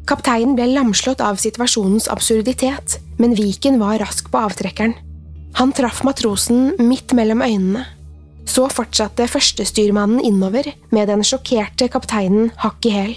Kapteinen 0.08 0.56
ble 0.56 0.70
lamslått 0.72 1.22
av 1.22 1.38
situasjonens 1.42 2.08
absurditet, 2.10 2.98
men 3.20 3.36
Viken 3.38 3.78
var 3.82 4.00
rask 4.02 4.32
på 4.32 4.40
avtrekkeren. 4.40 4.96
Han 5.60 5.74
traff 5.76 6.04
matrosen 6.08 6.72
midt 6.80 7.14
mellom 7.18 7.44
øynene. 7.44 7.84
Så 8.48 8.70
fortsatte 8.72 9.28
førstestyrmannen 9.28 10.24
innover 10.24 10.70
med 10.96 11.10
den 11.12 11.26
sjokkerte 11.28 11.90
kapteinen 11.92 12.54
hakk 12.64 12.88
i 12.88 12.94
hæl. 12.96 13.16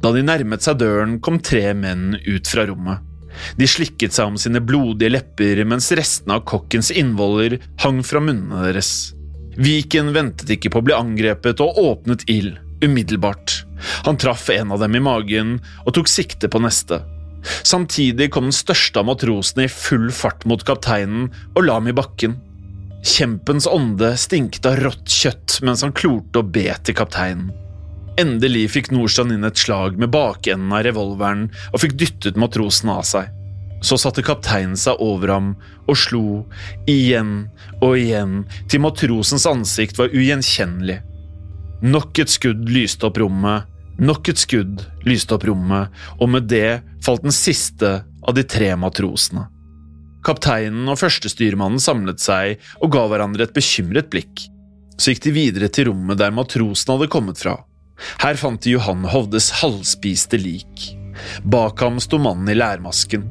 Da 0.00 0.12
de 0.14 0.24
nærmet 0.24 0.64
seg 0.64 0.80
døren, 0.80 1.18
kom 1.20 1.38
tre 1.44 1.74
menn 1.76 2.14
ut 2.24 2.48
fra 2.48 2.64
rommet. 2.68 3.04
De 3.60 3.68
slikket 3.68 4.16
seg 4.16 4.32
om 4.32 4.38
sine 4.40 4.62
blodige 4.64 5.12
lepper 5.12 5.62
mens 5.68 5.90
restene 5.96 6.38
av 6.38 6.46
kokkens 6.48 6.90
innvoller 6.90 7.58
hang 7.84 8.00
fra 8.06 8.22
munnene 8.24 8.64
deres. 8.66 9.12
Viken 9.60 10.12
ventet 10.16 10.50
ikke 10.56 10.72
på 10.72 10.80
å 10.80 10.86
bli 10.86 10.96
angrepet 10.96 11.60
og 11.62 11.78
åpnet 11.82 12.24
ild, 12.32 12.56
umiddelbart. 12.84 13.60
Han 14.06 14.18
traff 14.20 14.48
en 14.52 14.72
av 14.74 14.82
dem 14.82 14.96
i 14.96 15.04
magen 15.04 15.56
og 15.84 15.94
tok 15.96 16.10
sikte 16.10 16.50
på 16.50 16.62
neste. 16.64 17.02
Samtidig 17.64 18.30
kom 18.34 18.48
den 18.48 18.56
største 18.56 19.00
av 19.00 19.08
matrosene 19.08 19.66
i 19.66 19.72
full 19.72 20.10
fart 20.12 20.44
mot 20.48 20.64
kapteinen 20.66 21.30
og 21.54 21.64
la 21.66 21.78
ham 21.78 21.88
i 21.88 21.96
bakken. 21.96 22.36
Kjempens 23.00 23.68
ånde 23.68 24.12
stinket 24.20 24.66
av 24.68 24.80
rått 24.82 25.08
kjøtt 25.08 25.60
mens 25.64 25.84
han 25.86 25.96
klorte 25.96 26.42
og 26.42 26.52
bet 26.52 26.84
til 26.88 26.96
kapteinen. 26.98 27.48
Endelig 28.20 28.66
fikk 28.74 28.90
Nordstrand 28.92 29.32
inn 29.32 29.46
et 29.48 29.60
slag 29.60 29.96
med 30.00 30.12
bakenden 30.12 30.72
av 30.74 30.84
revolveren 30.84 31.46
og 31.70 31.80
fikk 31.80 31.94
dyttet 32.00 32.40
matrosen 32.40 32.90
av 32.92 33.04
seg. 33.08 33.30
Så 33.80 33.96
satte 33.96 34.24
kapteinen 34.24 34.76
seg 34.76 35.00
over 35.00 35.32
ham 35.32 35.52
og 35.88 35.96
slo, 35.96 36.24
igjen 36.90 37.46
og 37.80 37.96
igjen, 37.96 38.42
til 38.68 38.82
matrosens 38.84 39.46
ansikt 39.48 39.96
var 40.00 40.12
ugjenkjennelig. 40.12 40.98
Nok 41.80 42.20
et 42.20 42.32
skudd 42.32 42.68
lyste 42.68 43.08
opp 43.08 43.22
rommet, 43.22 43.64
nok 43.96 44.28
et 44.28 44.42
skudd 44.42 44.84
lyste 45.08 45.32
opp 45.36 45.46
rommet, 45.48 45.88
og 46.20 46.28
med 46.34 46.50
det 46.52 46.82
falt 47.04 47.24
den 47.24 47.32
siste 47.32 48.02
av 48.04 48.36
de 48.36 48.44
tre 48.44 48.74
matrosene. 48.76 49.46
Kapteinen 50.26 50.84
og 50.92 51.00
førstestyrmannen 51.00 51.80
samlet 51.80 52.20
seg 52.20 52.60
og 52.84 52.92
ga 52.92 53.06
hverandre 53.08 53.48
et 53.48 53.56
bekymret 53.56 54.12
blikk. 54.12 54.44
Så 55.00 55.14
gikk 55.14 55.24
de 55.24 55.32
videre 55.32 55.72
til 55.72 55.88
rommet 55.88 56.20
der 56.20 56.36
matrosen 56.36 56.92
hadde 56.92 57.08
kommet 57.08 57.40
fra. 57.40 57.56
Her 58.22 58.38
fant 58.40 58.62
de 58.64 58.76
Johan 58.76 59.04
Hovdes 59.10 59.50
halvspiste 59.60 60.40
lik. 60.40 60.90
Bak 61.44 61.80
ham 61.84 62.00
sto 62.00 62.18
mannen 62.22 62.48
i 62.48 62.56
lærmasken. 62.56 63.26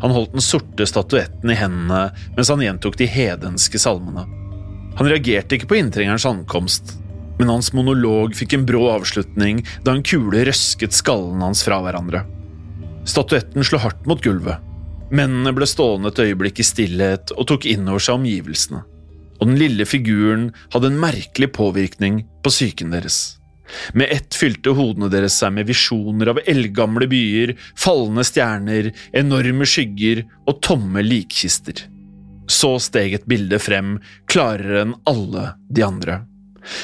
Han 0.00 0.14
holdt 0.16 0.32
den 0.32 0.44
sorte 0.44 0.86
statuetten 0.88 1.52
i 1.52 1.58
hendene 1.58 2.08
mens 2.36 2.50
han 2.52 2.62
gjentok 2.64 2.96
de 3.00 3.08
hedenske 3.10 3.80
salmene. 3.80 4.24
Han 4.98 5.08
reagerte 5.08 5.56
ikke 5.56 5.68
på 5.70 5.78
inntrengerens 5.78 6.26
ankomst, 6.28 6.96
men 7.38 7.52
hans 7.52 7.70
monolog 7.76 8.34
fikk 8.36 8.56
en 8.56 8.66
brå 8.68 8.82
avslutning 8.92 9.62
da 9.84 9.94
en 9.94 10.04
kule 10.04 10.44
røsket 10.48 10.96
skallen 10.96 11.44
hans 11.44 11.62
fra 11.64 11.78
hverandre. 11.84 12.24
Statuetten 13.08 13.64
slo 13.64 13.80
hardt 13.80 14.04
mot 14.08 14.20
gulvet. 14.24 14.60
Mennene 15.10 15.52
ble 15.56 15.66
stående 15.66 16.12
et 16.12 16.20
øyeblikk 16.22 16.60
i 16.62 16.66
stillhet 16.66 17.32
og 17.34 17.48
tok 17.50 17.66
inn 17.66 17.88
over 17.88 18.02
seg 18.02 18.20
omgivelsene. 18.20 18.84
Og 19.40 19.48
den 19.48 19.56
lille 19.58 19.86
figuren 19.88 20.50
hadde 20.74 20.92
en 20.92 21.00
merkelig 21.00 21.48
påvirkning 21.56 22.22
på 22.44 22.52
psyken 22.52 22.92
deres. 22.92 23.39
Med 23.94 24.10
ett 24.10 24.36
fylte 24.36 24.74
hodene 24.76 25.10
deres 25.12 25.38
seg 25.40 25.54
med 25.56 25.68
visjoner 25.70 26.32
av 26.32 26.42
eldgamle 26.48 27.08
byer, 27.10 27.54
fallende 27.78 28.24
stjerner, 28.26 28.90
enorme 29.16 29.68
skygger 29.68 30.24
og 30.46 30.60
tomme 30.64 31.04
likkister. 31.06 31.86
Så 32.50 32.76
steg 32.82 33.14
et 33.14 33.28
bilde 33.30 33.60
frem, 33.62 33.98
klarere 34.30 34.84
enn 34.84 34.96
alle 35.10 35.52
de 35.70 35.86
andre. 35.86 36.22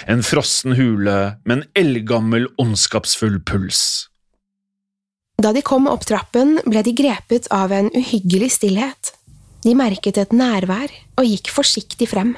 En 0.07 0.23
frossen 0.25 0.77
hule 0.79 1.17
med 1.45 1.59
en 1.59 1.65
eldgammel, 1.77 2.49
ondskapsfull 2.63 3.41
puls. 3.45 4.09
Da 5.43 5.53
de 5.53 5.61
kom 5.61 5.89
opp 5.91 6.07
trappen, 6.09 6.57
ble 6.65 6.81
de 6.87 6.95
grepet 6.97 7.51
av 7.53 7.75
en 7.75 7.91
uhyggelig 7.93 8.55
stillhet. 8.57 9.13
De 9.67 9.75
merket 9.77 10.17
et 10.23 10.33
nærvær 10.33 10.93
og 11.19 11.27
gikk 11.27 11.51
forsiktig 11.53 12.09
frem. 12.09 12.33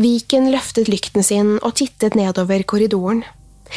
Viken 0.00 0.48
løftet 0.48 0.88
lykten 0.88 1.24
sin 1.26 1.58
og 1.58 1.74
tittet 1.76 2.14
nedover 2.16 2.62
korridoren. 2.64 3.20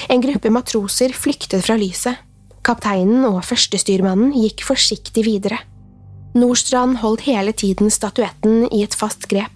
En 0.07 0.21
gruppe 0.23 0.51
matroser 0.53 1.11
flyktet 1.11 1.65
fra 1.65 1.75
lyset. 1.75 2.15
Kapteinen 2.63 3.25
og 3.27 3.41
førstestyrmannen 3.43 4.31
gikk 4.37 4.63
forsiktig 4.63 5.25
videre. 5.27 5.59
Nordstrand 6.39 7.01
holdt 7.01 7.25
hele 7.27 7.51
tiden 7.51 7.91
statuetten 7.91 8.69
i 8.71 8.85
et 8.85 8.95
fast 8.95 9.27
grep. 9.27 9.51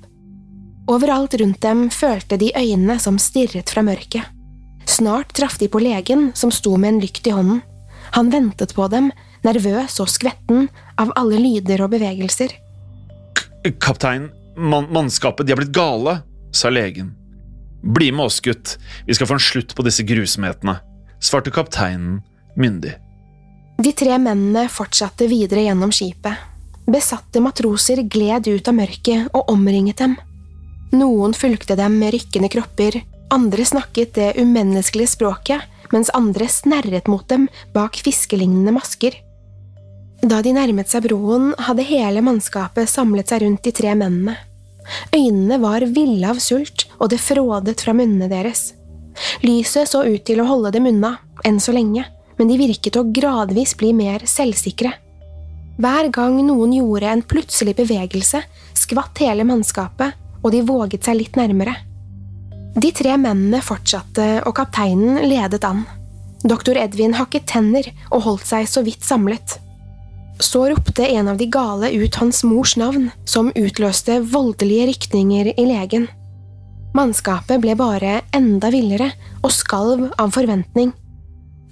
Overalt 0.92 1.38
rundt 1.40 1.62
dem 1.64 1.88
følte 1.92 2.38
de 2.40 2.52
øynene 2.52 3.00
som 3.00 3.16
stirret 3.20 3.72
fra 3.72 3.86
mørket. 3.88 4.28
Snart 4.88 5.34
traff 5.36 5.58
de 5.60 5.68
på 5.72 5.80
legen, 5.84 6.32
som 6.36 6.52
sto 6.52 6.76
med 6.76 6.96
en 6.96 7.02
lykt 7.04 7.28
i 7.28 7.36
hånden. 7.36 7.64
Han 8.16 8.32
ventet 8.32 8.76
på 8.76 8.88
dem, 8.92 9.10
nervøs 9.44 10.00
og 10.04 10.12
skvetten 10.12 10.68
av 11.00 11.12
alle 11.20 11.40
lyder 11.40 11.84
og 11.84 11.92
bevegelser. 11.96 12.54
Kaptein, 13.84 14.30
man 14.56 14.88
mannskapet, 14.92 15.48
de 15.48 15.56
har 15.56 15.60
blitt 15.60 15.76
gale, 15.76 16.22
sa 16.58 16.72
legen. 16.74 17.14
Bli 17.84 18.12
med 18.12 18.26
oss, 18.26 18.40
gutt, 18.42 18.78
vi 19.06 19.16
skal 19.16 19.30
få 19.30 19.38
en 19.38 19.44
slutt 19.48 19.76
på 19.78 19.86
disse 19.86 20.04
grusomhetene, 20.04 20.80
svarte 21.22 21.54
kapteinen 21.54 22.22
myndig. 22.58 22.98
De 23.78 23.94
tre 23.94 24.18
mennene 24.18 24.66
fortsatte 24.74 25.28
videre 25.30 25.68
gjennom 25.68 25.94
skipet. 25.94 26.34
Besatte 26.88 27.42
matroser 27.44 28.02
gled 28.10 28.48
ut 28.48 28.68
av 28.68 28.76
mørket 28.78 29.30
og 29.36 29.52
omringet 29.54 30.02
dem. 30.02 30.16
Noen 30.96 31.36
fulgte 31.36 31.76
dem 31.78 32.00
med 32.00 32.16
rykkende 32.16 32.50
kropper, 32.50 33.02
andre 33.30 33.66
snakket 33.68 34.16
det 34.16 34.34
umenneskelige 34.40 35.14
språket, 35.14 35.62
mens 35.92 36.10
andre 36.16 36.48
snerret 36.52 37.08
mot 37.12 37.28
dem 37.30 37.48
bak 37.76 38.00
fiskelignende 38.04 38.74
masker. 38.76 39.20
Da 40.24 40.42
de 40.42 40.56
nærmet 40.56 40.90
seg 40.90 41.06
broen, 41.06 41.52
hadde 41.62 41.86
hele 41.86 42.24
mannskapet 42.26 42.90
samlet 42.90 43.30
seg 43.30 43.44
rundt 43.44 43.68
de 43.68 43.74
tre 43.76 43.94
mennene. 43.94 44.38
Øynene 45.16 45.60
var 45.62 45.86
ville 45.86 46.30
av 46.30 46.40
sult, 46.44 46.88
og 47.00 47.12
det 47.12 47.22
frådet 47.22 47.82
fra 47.84 47.96
munnene 47.98 48.30
deres. 48.32 48.72
Lyset 49.44 49.90
så 49.90 50.04
ut 50.06 50.24
til 50.28 50.42
å 50.42 50.48
holde 50.48 50.72
dem 50.76 50.88
unna, 50.90 51.18
enn 51.46 51.60
så 51.64 51.74
lenge, 51.76 52.06
men 52.38 52.52
de 52.52 52.60
virket 52.60 53.00
å 53.00 53.08
gradvis 53.14 53.76
bli 53.78 53.92
mer 53.98 54.26
selvsikre. 54.30 54.94
Hver 55.78 56.10
gang 56.14 56.40
noen 56.46 56.74
gjorde 56.74 57.12
en 57.12 57.22
plutselig 57.22 57.76
bevegelse, 57.78 58.42
skvatt 58.78 59.22
hele 59.22 59.46
mannskapet, 59.46 60.16
og 60.42 60.54
de 60.54 60.64
våget 60.66 61.06
seg 61.06 61.20
litt 61.20 61.38
nærmere. 61.38 61.76
De 62.78 62.92
tre 62.94 63.16
mennene 63.18 63.62
fortsatte, 63.66 64.26
og 64.46 64.54
kapteinen 64.58 65.24
ledet 65.26 65.64
an. 65.66 65.84
Doktor 66.46 66.78
Edvin 66.78 67.16
hakket 67.18 67.48
tenner 67.50 67.90
og 68.12 68.22
holdt 68.26 68.46
seg 68.50 68.68
så 68.70 68.84
vidt 68.86 69.06
samlet. 69.06 69.58
Så 70.40 70.68
ropte 70.70 71.06
en 71.06 71.28
av 71.28 71.38
de 71.38 71.48
gale 71.50 71.92
ut 71.92 72.16
hans 72.16 72.44
mors 72.46 72.76
navn, 72.78 73.10
som 73.26 73.50
utløste 73.56 74.20
voldelige 74.22 74.92
rykninger 74.92 75.54
i 75.58 75.66
legen. 75.66 76.08
Mannskapet 76.98 77.62
ble 77.62 77.76
bare 77.78 78.22
enda 78.36 78.70
villere 78.74 79.12
og 79.44 79.52
skalv 79.54 80.08
av 80.18 80.32
forventning. 80.38 80.94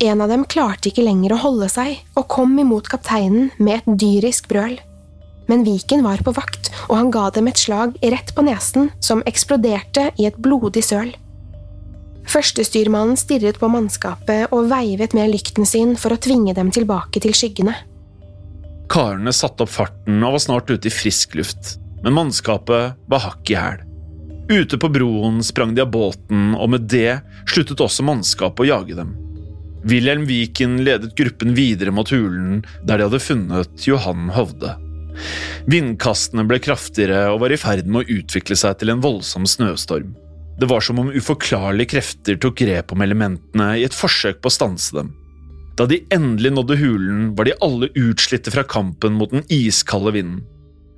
En 0.04 0.22
av 0.22 0.30
dem 0.30 0.44
klarte 0.50 0.90
ikke 0.90 1.06
lenger 1.06 1.36
å 1.36 1.42
holde 1.46 1.70
seg 1.72 2.02
og 2.18 2.28
kom 2.32 2.58
imot 2.60 2.90
kapteinen 2.92 3.52
med 3.58 3.80
et 3.80 4.02
dyrisk 4.02 4.50
brøl. 4.52 4.76
Men 5.48 5.64
Viken 5.64 6.04
var 6.04 6.24
på 6.26 6.34
vakt, 6.36 6.72
og 6.90 6.98
han 6.98 7.12
ga 7.14 7.30
dem 7.34 7.48
et 7.48 7.62
slag 7.62 7.96
rett 8.02 8.34
på 8.36 8.44
nesen 8.46 8.90
som 9.00 9.24
eksploderte 9.30 10.10
i 10.18 10.28
et 10.28 10.38
blodig 10.42 10.84
søl. 10.84 11.14
Førstestyrmannen 12.26 13.18
stirret 13.22 13.60
på 13.62 13.70
mannskapet 13.70 14.54
og 14.54 14.72
veivet 14.72 15.14
med 15.14 15.30
lykten 15.32 15.68
sin 15.70 15.94
for 16.02 16.16
å 16.16 16.22
tvinge 16.22 16.56
dem 16.58 16.72
tilbake 16.74 17.22
til 17.22 17.38
skyggene. 17.38 17.76
Karene 18.92 19.34
satte 19.34 19.66
opp 19.66 19.74
farten 19.74 20.22
og 20.24 20.38
var 20.38 20.44
snart 20.44 20.70
ute 20.70 20.90
i 20.90 20.94
frisk 20.94 21.36
luft, 21.40 21.76
men 22.04 22.16
mannskapet 22.16 22.98
var 23.10 23.24
hakk 23.24 23.52
i 23.52 23.58
hæl. 23.60 23.84
Ute 24.46 24.78
på 24.78 24.90
broen 24.94 25.42
sprang 25.44 25.74
de 25.74 25.82
av 25.82 25.90
båten, 25.94 26.54
og 26.54 26.70
med 26.70 26.86
det 26.92 27.22
sluttet 27.50 27.82
også 27.82 28.06
mannskapet 28.06 28.62
å 28.62 28.70
jage 28.70 28.98
dem. 28.98 29.16
Wilhelm 29.86 30.26
Viken 30.30 30.80
ledet 30.86 31.16
gruppen 31.18 31.54
videre 31.58 31.94
mot 31.94 32.10
hulen 32.14 32.64
der 32.86 32.98
de 32.98 33.08
hadde 33.08 33.22
funnet 33.22 33.88
Johan 33.88 34.30
Hovde. 34.34 34.76
Vindkastene 35.70 36.46
ble 36.46 36.60
kraftigere 36.62 37.28
og 37.32 37.42
var 37.44 37.54
i 37.54 37.60
ferd 37.60 37.90
med 37.90 38.04
å 38.04 38.18
utvikle 38.20 38.58
seg 38.60 38.80
til 38.80 38.94
en 38.94 39.02
voldsom 39.02 39.46
snøstorm. 39.50 40.14
Det 40.60 40.70
var 40.70 40.84
som 40.86 41.02
om 41.02 41.12
uforklarlige 41.12 41.96
krefter 41.96 42.38
tok 42.42 42.62
grep 42.62 42.94
om 42.96 43.04
elementene 43.04 43.74
i 43.80 43.86
et 43.88 43.98
forsøk 43.98 44.42
på 44.42 44.52
å 44.52 44.56
stanse 44.58 44.96
dem. 44.96 45.14
Da 45.76 45.86
de 45.86 46.00
endelig 46.14 46.54
nådde 46.56 46.78
hulen, 46.80 47.24
var 47.36 47.48
de 47.48 47.56
alle 47.64 47.90
utslitte 48.00 48.52
fra 48.52 48.64
kampen 48.64 49.18
mot 49.20 49.32
den 49.32 49.44
iskalde 49.52 50.14
vinden. 50.16 50.44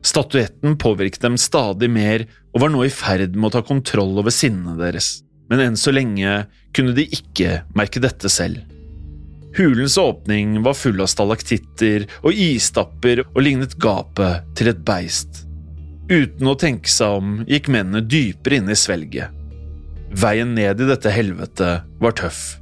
Statuetten 0.05 0.77
påvirket 0.77 1.23
dem 1.25 1.37
stadig 1.41 1.89
mer 1.91 2.27
og 2.53 2.61
var 2.61 2.71
nå 2.71 2.83
i 2.85 2.93
ferd 2.93 3.35
med 3.35 3.49
å 3.49 3.55
ta 3.57 3.63
kontroll 3.65 4.13
over 4.21 4.31
sinnet 4.31 4.77
deres, 4.79 5.23
men 5.49 5.63
enn 5.63 5.79
så 5.79 5.91
lenge 5.95 6.43
kunne 6.77 6.93
de 6.95 7.07
ikke 7.09 7.63
merke 7.75 8.03
dette 8.03 8.29
selv. 8.31 8.61
Hulens 9.57 9.97
åpning 9.97 10.61
var 10.61 10.77
full 10.77 11.01
av 11.01 11.09
stalaktitter 11.09 12.05
og 12.21 12.37
istapper 12.37 13.23
og 13.25 13.41
lignet 13.41 13.73
gapet 13.81 14.45
til 14.59 14.69
et 14.69 14.83
beist. 14.85 15.41
Uten 16.07 16.47
å 16.47 16.55
tenke 16.59 16.91
seg 16.91 17.17
om 17.17 17.33
gikk 17.49 17.71
mennene 17.73 18.05
dypere 18.05 18.61
inn 18.61 18.69
i 18.69 18.77
svelget. 18.77 19.33
Veien 20.13 20.53
ned 20.55 20.79
i 20.79 20.87
dette 20.87 21.11
helvetet 21.11 21.89
var 21.99 22.15
tøff. 22.15 22.59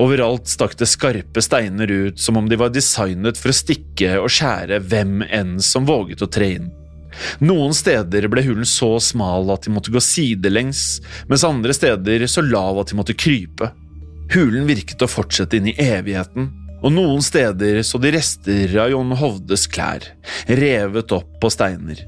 Overalt 0.00 0.48
stakk 0.48 0.78
det 0.80 0.88
skarpe 0.88 1.42
steiner 1.44 1.90
ut 1.90 2.20
som 2.20 2.38
om 2.40 2.48
de 2.48 2.56
var 2.56 2.72
designet 2.72 3.36
for 3.40 3.52
å 3.52 3.56
stikke 3.56 4.14
og 4.22 4.30
skjære 4.32 4.80
hvem 4.88 5.20
enn 5.28 5.58
som 5.60 5.84
våget 5.88 6.24
å 6.24 6.30
tre 6.32 6.54
inn. 6.56 6.70
Noen 7.44 7.74
steder 7.76 8.24
ble 8.32 8.44
hulen 8.46 8.64
så 8.68 8.94
smal 9.04 9.50
at 9.52 9.66
de 9.66 9.72
måtte 9.74 9.92
gå 9.92 10.00
sidelengs, 10.00 11.02
mens 11.28 11.44
andre 11.44 11.74
steder 11.76 12.24
så 12.24 12.44
lav 12.44 12.80
at 12.80 12.92
de 12.92 12.96
måtte 12.96 13.16
krype. 13.18 13.68
Hulen 14.32 14.64
virket 14.64 15.04
å 15.04 15.10
fortsette 15.10 15.58
inn 15.58 15.68
i 15.68 15.76
evigheten, 15.76 16.48
og 16.82 16.94
noen 16.96 17.20
steder 17.22 17.82
så 17.86 18.00
de 18.00 18.14
rester 18.14 18.72
av 18.80 18.90
John 18.90 19.12
Hovdes 19.20 19.66
klær, 19.70 20.06
revet 20.48 21.12
opp 21.14 21.36
på 21.42 21.50
steiner. 21.52 22.00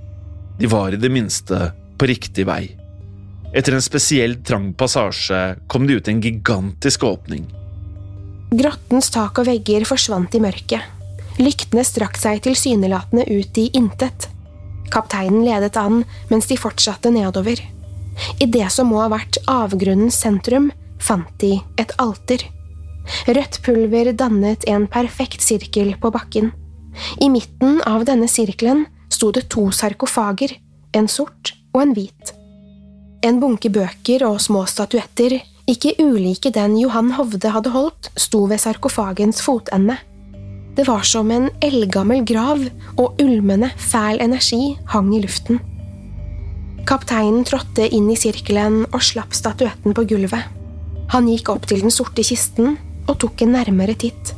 De 0.59 0.70
var 0.70 0.94
i 0.94 1.01
det 1.01 1.12
minste 1.12 1.68
på 2.01 2.09
riktig 2.09 2.47
vei. 2.49 2.64
Etter 3.55 3.77
en 3.77 3.85
spesielt 3.85 4.42
trang 4.49 4.73
passasje 4.75 5.42
kom 5.70 5.85
de 5.87 6.01
ut 6.01 6.09
i 6.09 6.14
en 6.14 6.25
gigantisk 6.25 7.05
åpning. 7.07 7.44
Grottens 8.55 9.09
tak 9.11 9.40
og 9.40 9.49
vegger 9.49 9.83
forsvant 9.88 10.35
i 10.37 10.40
mørket. 10.43 10.83
Lyktene 11.43 11.83
strakk 11.83 12.19
seg 12.21 12.45
tilsynelatende 12.45 13.25
ut 13.27 13.59
i 13.59 13.64
intet. 13.75 14.29
Kapteinen 14.95 15.43
ledet 15.43 15.75
an 15.81 16.05
mens 16.31 16.47
de 16.47 16.59
fortsatte 16.61 17.11
nedover. 17.11 17.59
I 18.38 18.47
det 18.47 18.69
som 18.71 18.93
må 18.93 19.01
ha 19.03 19.09
vært 19.11 19.40
avgrunnens 19.51 20.21
sentrum, 20.23 20.69
fant 21.03 21.33
de 21.43 21.57
et 21.83 21.95
alter. 21.99 22.45
Rødt 23.27 23.59
pulver 23.67 24.12
dannet 24.14 24.69
en 24.71 24.87
perfekt 24.87 25.43
sirkel 25.43 25.97
på 25.99 26.12
bakken. 26.14 26.53
I 27.19 27.27
midten 27.33 27.81
av 27.90 28.07
denne 28.07 28.29
sirkelen 28.31 28.85
sto 29.11 29.33
det 29.35 29.49
to 29.51 29.67
sarkofager, 29.75 30.55
en 30.95 31.11
sort 31.11 31.57
og 31.75 31.83
en 31.83 31.97
hvit. 31.97 32.37
En 33.27 33.43
bunke 33.43 33.73
bøker 33.73 34.23
og 34.29 34.38
små 34.47 34.62
statuetter, 34.71 35.40
ikke 35.70 35.94
ulike 36.03 36.53
den 36.53 36.77
Johan 36.77 37.14
Hovde 37.16 37.53
hadde 37.55 37.72
holdt, 37.72 38.11
sto 38.20 38.44
ved 38.50 38.61
sarkofagens 38.61 39.40
fotende. 39.44 39.96
Det 40.74 40.85
var 40.88 41.07
som 41.07 41.31
en 41.31 41.48
eldgammel 41.62 42.24
grav, 42.27 42.61
og 42.98 43.20
ulmende, 43.22 43.70
fæl 43.79 44.20
energi 44.20 44.77
hang 44.92 45.14
i 45.16 45.22
luften. 45.22 45.61
Kapteinen 46.85 47.46
trådte 47.48 47.87
inn 47.96 48.11
i 48.12 48.18
sirkelen 48.18 48.83
og 48.90 49.00
slapp 49.07 49.33
statuetten 49.33 49.94
på 49.96 50.05
gulvet. 50.11 50.50
Han 51.14 51.31
gikk 51.31 51.48
opp 51.55 51.68
til 51.70 51.81
den 51.85 51.94
sorte 51.94 52.24
kisten 52.27 52.77
og 53.09 53.16
tok 53.22 53.44
en 53.44 53.55
nærmere 53.57 53.96
titt. 53.96 54.35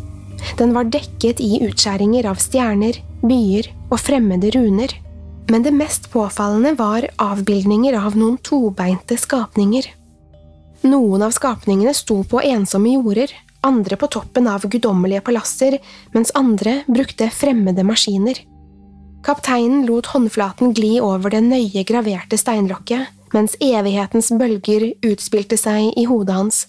Den 0.59 0.75
var 0.77 0.87
dekket 0.93 1.41
i 1.43 1.59
utskjæringer 1.67 2.29
av 2.31 2.39
stjerner, 2.43 3.01
byer 3.27 3.73
og 3.89 3.99
fremmede 3.99 4.53
runer, 4.55 4.93
men 5.51 5.65
det 5.67 5.75
mest 5.75 6.11
påfallende 6.13 6.77
var 6.79 7.09
avbildninger 7.23 7.97
av 7.99 8.15
noen 8.19 8.39
tobeinte 8.47 9.19
skapninger. 9.19 9.89
Noen 10.83 11.23
av 11.23 11.31
skapningene 11.31 11.95
sto 11.95 12.23
på 12.25 12.43
ensomme 12.45 12.93
jorder, 12.93 13.33
andre 13.67 13.97
på 13.97 14.09
toppen 14.13 14.47
av 14.51 14.67
guddommelige 14.69 15.25
palasser, 15.25 15.79
mens 16.13 16.35
andre 16.35 16.83
brukte 16.87 17.31
fremmede 17.31 17.85
maskiner. 17.87 18.39
Kapteinen 19.27 19.87
lot 19.89 20.07
håndflaten 20.07 20.75
gli 20.77 21.01
over 21.01 21.33
det 21.35 21.43
nøye 21.43 21.83
graverte 21.89 22.39
steinlokket, 22.39 23.09
mens 23.35 23.57
evighetens 23.61 24.31
bølger 24.39 24.93
utspilte 25.03 25.59
seg 25.59 25.91
i 25.99 26.07
hodet 26.07 26.37
hans. 26.37 26.65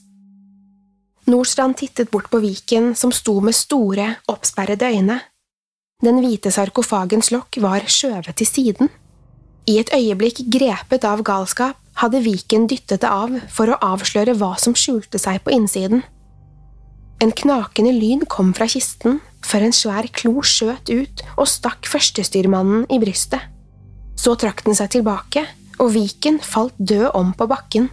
Nordstrand 1.27 1.77
tittet 1.77 2.09
bort 2.11 2.29
på 2.31 2.39
Viken, 2.39 2.95
som 2.95 3.11
sto 3.11 3.35
med 3.43 3.55
store, 3.55 4.15
oppsperrede 4.31 4.89
øyne. 4.95 5.19
Den 6.01 6.21
hvite 6.23 6.53
sarkofagens 6.53 7.33
lokk 7.33 7.59
var 7.61 7.83
skjøvet 7.91 8.37
til 8.39 8.47
siden. 8.47 8.89
I 9.67 9.79
et 9.81 9.91
øyeblikk 9.93 10.45
grepet 10.53 11.03
av 11.03 11.23
galskap 11.27 11.75
hadde 12.01 12.21
Viken 12.25 12.67
dyttet 12.69 13.01
det 13.03 13.09
av 13.09 13.33
for 13.53 13.71
å 13.71 13.79
avsløre 13.93 14.35
hva 14.37 14.53
som 14.61 14.75
skjulte 14.77 15.19
seg 15.21 15.41
på 15.45 15.53
innsiden. 15.55 16.03
En 17.23 17.33
knakende 17.33 17.93
lyd 17.95 18.27
kom 18.29 18.53
fra 18.53 18.67
kisten, 18.69 19.19
før 19.41 19.67
en 19.67 19.73
svær 19.73 20.07
klo 20.13 20.43
skjøt 20.45 20.91
ut 20.91 21.23
og 21.35 21.47
stakk 21.49 21.89
førstestyrmannen 21.89 22.85
i 22.93 22.99
brystet. 23.01 23.41
Så 24.17 24.35
trakk 24.37 24.63
den 24.65 24.77
seg 24.77 24.91
tilbake, 24.93 25.45
og 25.81 25.93
Viken 25.93 26.39
falt 26.41 26.77
død 26.77 27.09
om 27.17 27.33
på 27.37 27.47
bakken. 27.49 27.89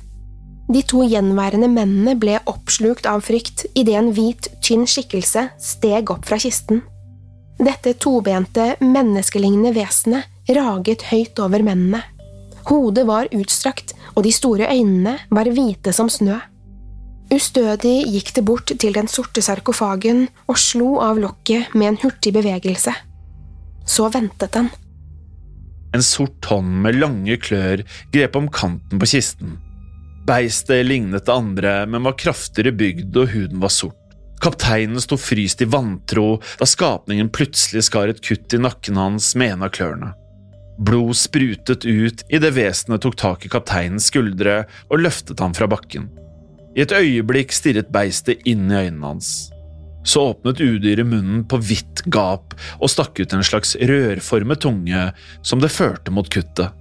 De 0.73 0.81
to 0.89 1.03
gjenværende 1.05 1.69
mennene 1.69 2.15
ble 2.17 2.39
oppslukt 2.49 3.09
av 3.09 3.25
frykt 3.27 3.67
idet 3.77 3.99
en 4.01 4.13
hvit, 4.17 4.49
tynn 4.65 4.87
skikkelse 4.89 5.51
steg 5.61 6.13
opp 6.13 6.25
fra 6.29 6.41
kisten. 6.41 6.81
Dette 7.61 7.93
tobente, 8.01 8.73
menneskelignende 8.81 9.75
vesenet 9.77 10.53
raget 10.57 11.05
høyt 11.13 11.39
over 11.41 11.65
mennene. 11.65 12.01
Hodet 12.69 13.05
var 13.07 13.29
utstrakt, 13.37 13.93
og 14.15 14.25
de 14.25 14.33
store 14.33 14.69
øynene 14.73 15.19
var 15.31 15.51
hvite 15.53 15.93
som 15.93 16.09
snø. 16.13 16.39
Ustødig 17.33 18.05
gikk 18.13 18.35
det 18.37 18.45
bort 18.45 18.73
til 18.79 18.95
den 18.95 19.09
sorte 19.09 19.43
sarkofagen 19.45 20.27
og 20.47 20.61
slo 20.61 20.99
av 21.03 21.19
lokket 21.21 21.75
med 21.75 21.93
en 21.95 22.01
hurtig 22.05 22.35
bevegelse. 22.37 22.93
Så 23.85 24.09
ventet 24.13 24.53
den. 24.57 24.71
En 25.95 26.03
sort 26.03 26.45
hånd 26.51 26.81
med 26.85 26.99
lange 26.99 27.37
klør 27.41 27.85
grep 28.13 28.37
om 28.37 28.49
kanten 28.53 29.01
på 29.01 29.09
kisten. 29.15 29.59
Beistet 30.27 30.87
lignet 30.87 31.27
det 31.27 31.35
andre, 31.35 31.85
men 31.87 32.05
var 32.07 32.17
kraftigere 32.19 32.73
bygd 32.75 33.17
og 33.21 33.31
huden 33.35 33.61
var 33.63 33.73
sort. 33.73 34.01
Kapteinen 34.45 35.01
sto 35.01 35.17
fryst 35.21 35.63
i 35.65 35.69
vantro 35.71 36.41
da 36.61 36.67
skapningen 36.69 37.31
plutselig 37.33 37.87
skar 37.87 38.11
et 38.13 38.21
kutt 38.25 38.57
i 38.57 38.61
nakken 38.61 38.99
hans 39.01 39.33
med 39.39 39.55
en 39.55 39.67
av 39.69 39.73
klørne. 39.77 40.11
Blod 40.79 41.15
sprutet 41.17 41.85
ut 41.87 42.25
idet 42.29 42.55
vesenet 42.57 43.05
tok 43.05 43.17
tak 43.21 43.47
i 43.47 43.51
kapteinens 43.53 44.09
skuldre 44.11 44.65
og 44.91 45.03
løftet 45.05 45.41
ham 45.43 45.55
fra 45.55 45.69
bakken. 45.71 46.09
I 46.75 46.83
et 46.83 46.95
øyeblikk 46.95 47.55
stirret 47.55 47.93
beistet 47.95 48.43
inn 48.49 48.67
i 48.71 48.81
øynene 48.87 49.13
hans. 49.13 49.35
Så 50.05 50.21
åpnet 50.33 50.61
udyret 50.61 51.07
munnen 51.07 51.45
på 51.49 51.61
vidt 51.63 52.03
gap 52.13 52.57
og 52.81 52.91
stakk 52.93 53.23
ut 53.23 53.33
en 53.33 53.47
slags 53.47 53.77
rørformet 53.79 54.61
tunge 54.67 55.07
som 55.47 55.63
det 55.63 55.73
førte 55.73 56.13
mot 56.13 56.29
kuttet. 56.29 56.75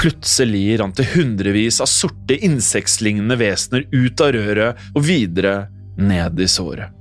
Plutselig 0.00 0.78
rant 0.80 0.96
det 0.96 1.10
hundrevis 1.12 1.82
av 1.84 1.90
sorte 1.92 2.38
insektlignende 2.46 3.36
vesener 3.38 3.84
ut 3.92 4.24
av 4.24 4.32
røret 4.34 4.88
og 4.94 5.04
videre 5.04 5.68
ned 5.98 6.40
i 6.40 6.48
såret. 6.50 6.94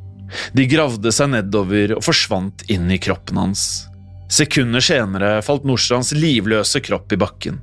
De 0.52 0.66
gravde 0.68 1.14
seg 1.16 1.32
nedover 1.32 1.96
og 1.96 2.04
forsvant 2.04 2.66
inn 2.74 2.92
i 2.92 3.00
kroppen 3.00 3.40
hans. 3.40 3.88
Sekunder 4.28 4.84
senere 4.84 5.38
falt 5.46 5.64
Nordstrands 5.68 6.12
livløse 6.16 6.82
kropp 6.84 7.14
i 7.16 7.20
bakken. 7.20 7.62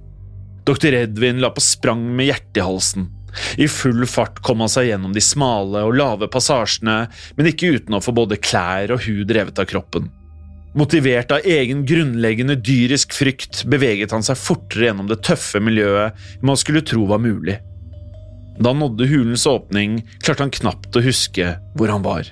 Dr. 0.64 0.94
Edvin 0.96 1.42
la 1.42 1.50
på 1.52 1.60
sprang 1.60 2.06
med 2.16 2.30
hjertet 2.30 2.62
i 2.62 2.64
halsen. 2.64 3.10
I 3.60 3.66
full 3.68 4.06
fart 4.08 4.38
kom 4.46 4.62
han 4.62 4.70
seg 4.72 4.88
gjennom 4.88 5.12
de 5.12 5.20
smale 5.24 5.82
og 5.84 5.96
lave 5.98 6.30
passasjene, 6.32 7.08
men 7.36 7.50
ikke 7.50 7.74
uten 7.76 7.98
å 7.98 8.00
få 8.04 8.14
både 8.16 8.38
klær 8.40 8.94
og 8.94 9.04
hud 9.04 9.34
revet 9.34 9.60
av 9.60 9.68
kroppen. 9.68 10.08
Motivert 10.74 11.30
av 11.34 11.44
egen 11.46 11.84
grunnleggende 11.86 12.56
dyrisk 12.58 13.12
frykt 13.14 13.60
beveget 13.70 14.14
han 14.14 14.24
seg 14.26 14.40
fortere 14.40 14.88
gjennom 14.88 15.10
det 15.10 15.20
tøffe 15.26 15.60
miljøet 15.62 16.16
man 16.42 16.58
skulle 16.58 16.82
tro 16.86 17.04
var 17.10 17.22
mulig. 17.22 17.58
Da 18.58 18.70
han 18.70 18.80
nådde 18.80 19.10
hulens 19.10 19.46
åpning, 19.50 20.00
klarte 20.22 20.46
han 20.46 20.54
knapt 20.54 20.96
å 20.96 21.04
huske 21.04 21.52
hvor 21.76 21.92
han 21.92 22.06
var. 22.06 22.30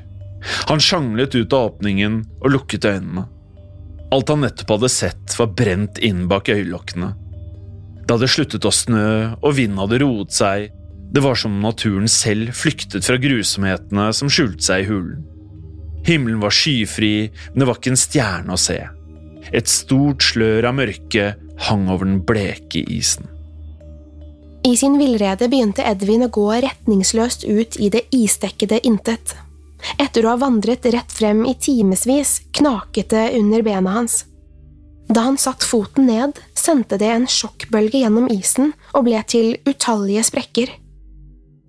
Han 0.71 0.83
sjanglet 0.83 1.37
ut 1.37 1.55
av 1.55 1.75
åpningen 1.75 2.23
og 2.41 2.51
lukket 2.57 2.89
øynene. 2.89 3.29
Alt 4.13 4.29
han 4.29 4.43
nettopp 4.45 4.75
hadde 4.77 4.93
sett, 4.93 5.35
var 5.39 5.55
brent 5.57 5.99
inn 6.05 6.27
bak 6.29 6.51
øyelokkene. 6.53 7.15
Det 8.03 8.13
hadde 8.13 8.29
sluttet 8.29 8.67
å 8.69 8.73
snø, 8.75 9.09
og 9.41 9.55
vinden 9.57 9.81
hadde 9.81 10.03
roet 10.03 10.35
seg. 10.37 10.73
Det 11.13 11.23
var 11.25 11.39
som 11.39 11.61
naturen 11.63 12.09
selv 12.11 12.53
flyktet 12.57 13.07
fra 13.09 13.17
grusomhetene 13.21 14.11
som 14.17 14.31
skjulte 14.33 14.65
seg 14.67 14.85
i 14.85 14.89
hulen. 14.91 15.23
Himmelen 16.05 16.43
var 16.43 16.53
skyfri, 16.53 17.31
men 17.53 17.63
det 17.63 17.69
var 17.69 17.79
ikke 17.79 17.93
en 17.95 18.01
stjerne 18.01 18.57
å 18.57 18.61
se. 18.61 18.81
Et 19.53 19.69
stort 19.71 20.25
slør 20.25 20.69
av 20.69 20.77
mørke 20.77 21.33
hang 21.69 21.87
over 21.89 22.09
den 22.09 22.21
bleke 22.27 22.83
isen. 22.91 23.29
I 24.67 24.77
sin 24.79 24.99
villrede 25.01 25.49
begynte 25.51 25.87
Edvin 25.89 26.27
å 26.27 26.31
gå 26.31 26.47
retningsløst 26.63 27.47
ut 27.49 27.79
i 27.83 27.89
det 27.91 28.05
isdekkede 28.15 28.79
intet. 28.87 29.35
Etter 29.99 30.27
å 30.27 30.35
ha 30.35 30.41
vandret 30.41 30.87
rett 30.95 31.13
frem 31.13 31.45
i 31.47 31.55
timevis 31.55 32.41
knaket 32.55 33.11
det 33.15 33.25
under 33.39 33.65
bena 33.67 33.97
hans. 33.99 34.23
Da 35.13 35.27
han 35.27 35.39
satt 35.39 35.65
foten 35.67 36.07
ned, 36.07 36.39
sendte 36.55 36.97
det 37.01 37.11
en 37.11 37.27
sjokkbølge 37.29 38.05
gjennom 38.05 38.31
isen 38.33 38.73
og 38.95 39.09
ble 39.09 39.19
til 39.29 39.57
utallige 39.69 40.25
sprekker. 40.31 40.71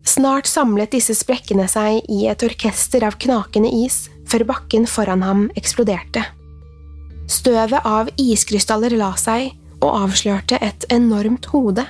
Snart 0.03 0.47
samlet 0.47 0.91
disse 0.93 1.15
sprekkene 1.15 1.65
seg 1.71 2.03
i 2.11 2.25
et 2.31 2.43
orkester 2.43 3.05
av 3.07 3.17
knakende 3.19 3.71
is, 3.83 4.07
før 4.27 4.45
bakken 4.47 4.87
foran 4.87 5.23
ham 5.23 5.47
eksploderte. 5.59 6.23
Støvet 7.31 7.87
av 7.87 8.09
iskrystaller 8.19 8.95
la 8.99 9.13
seg 9.19 9.53
og 9.79 9.89
avslørte 10.05 10.59
et 10.63 10.85
enormt 10.91 11.47
hode. 11.51 11.85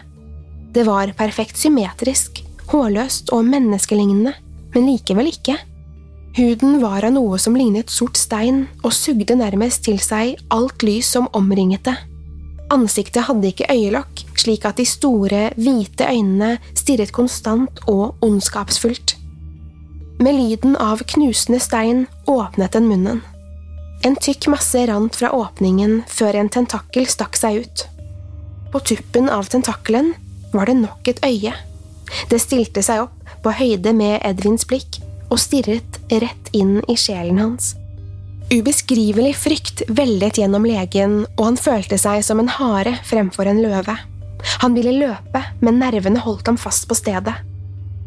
Det 0.74 0.86
var 0.88 1.14
perfekt 1.18 1.60
symmetrisk, 1.60 2.42
hårløst 2.70 3.34
og 3.34 3.46
menneskelignende, 3.50 4.34
men 4.74 4.90
likevel 4.90 5.30
ikke. 5.30 5.58
Huden 6.34 6.80
var 6.82 7.06
av 7.06 7.14
noe 7.14 7.38
som 7.38 7.54
lignet 7.54 7.92
sort 7.94 8.18
stein 8.18 8.64
og 8.82 8.94
sugde 8.98 9.36
nærmest 9.38 9.84
til 9.86 10.00
seg 10.02 10.40
alt 10.54 10.82
lys 10.82 11.12
som 11.14 11.28
omringet 11.38 11.84
det. 11.86 11.94
Ansiktet 12.74 13.28
hadde 13.28 13.52
ikke 13.52 13.68
øyelokk, 13.70 14.24
slik 14.42 14.66
at 14.66 14.80
de 14.82 14.86
store, 14.90 15.44
hvite 15.54 16.08
øynene 16.10 16.56
stirret 16.74 17.14
konstant 17.14 17.84
og 17.86 18.18
ondskapsfullt. 18.26 19.14
Med 20.26 20.40
lyden 20.40 20.74
av 20.82 21.06
knusende 21.14 21.62
stein 21.62 22.08
åpnet 22.26 22.74
den 22.74 22.90
munnen. 22.90 23.22
En 24.02 24.18
tykk 24.18 24.50
masse 24.56 24.88
rant 24.90 25.14
fra 25.14 25.30
åpningen 25.38 26.00
før 26.10 26.42
en 26.42 26.50
tentakkel 26.50 27.06
stakk 27.14 27.38
seg 27.38 27.62
ut. 27.62 27.88
På 28.74 28.82
tuppen 28.82 29.30
av 29.30 29.54
tentakkelen 29.54 30.16
var 30.50 30.66
det 30.66 30.80
nok 30.82 31.14
et 31.14 31.22
øye. 31.22 31.54
Det 32.34 32.42
stilte 32.42 32.82
seg 32.82 33.06
opp 33.06 33.34
på 33.46 33.54
høyde 33.54 33.94
med 33.94 34.18
Edvins 34.26 34.66
blikk 34.66 35.04
og 35.34 35.42
stirret 35.42 35.98
rett 36.14 36.52
inn 36.54 36.78
i 36.88 36.96
sjelen 37.00 37.42
hans. 37.42 37.74
Ubeskrivelig 38.54 39.34
frykt 39.40 39.82
veldet 39.90 40.38
gjennom 40.38 40.66
legen, 40.68 41.24
og 41.40 41.48
han 41.48 41.58
følte 41.58 41.98
seg 41.98 42.22
som 42.26 42.42
en 42.44 42.52
hare 42.52 43.00
fremfor 43.08 43.50
en 43.50 43.64
løve. 43.64 43.96
Han 44.62 44.76
ville 44.78 44.94
løpe, 44.94 45.42
men 45.64 45.80
nervene 45.82 46.22
holdt 46.22 46.52
ham 46.52 46.60
fast 46.60 46.86
på 46.90 46.98
stedet. 47.00 47.34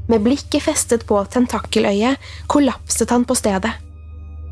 Med 0.07 0.23
blikket 0.23 0.63
festet 0.63 1.07
på 1.09 1.19
tentakkeløyet 1.33 2.23
kollapset 2.53 3.11
han 3.11 3.27
på 3.27 3.35
stedet. 3.35 3.73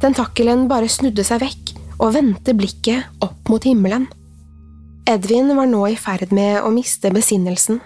Tentakkelen 0.02 0.66
bare 0.68 0.90
snudde 0.90 1.22
seg 1.26 1.44
vekk 1.44 1.74
og 2.00 2.16
vendte 2.16 2.56
blikket 2.58 3.22
opp 3.22 3.52
mot 3.52 3.62
himmelen. 3.62 4.08
Edvin 5.06 5.52
var 5.54 5.68
nå 5.70 5.84
i 5.92 5.98
ferd 6.00 6.32
med 6.34 6.64
å 6.64 6.72
miste 6.74 7.12
besinnelsen. 7.14 7.78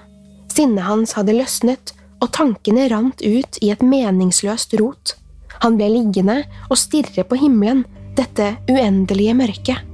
Sinnet 0.54 0.86
hans 0.86 1.12
hadde 1.18 1.34
løsnet, 1.36 1.92
og 2.18 2.32
tankene 2.34 2.88
rant 2.90 3.22
ut 3.22 3.58
i 3.62 3.70
et 3.72 3.82
meningsløst 3.84 4.74
rot. 4.80 5.14
Han 5.62 5.78
ble 5.78 5.88
liggende 5.92 6.42
og 6.68 6.78
stirre 6.78 7.24
på 7.26 7.38
himmelen, 7.40 7.84
dette 8.18 8.54
uendelige 8.70 9.34
mørket. 9.38 9.84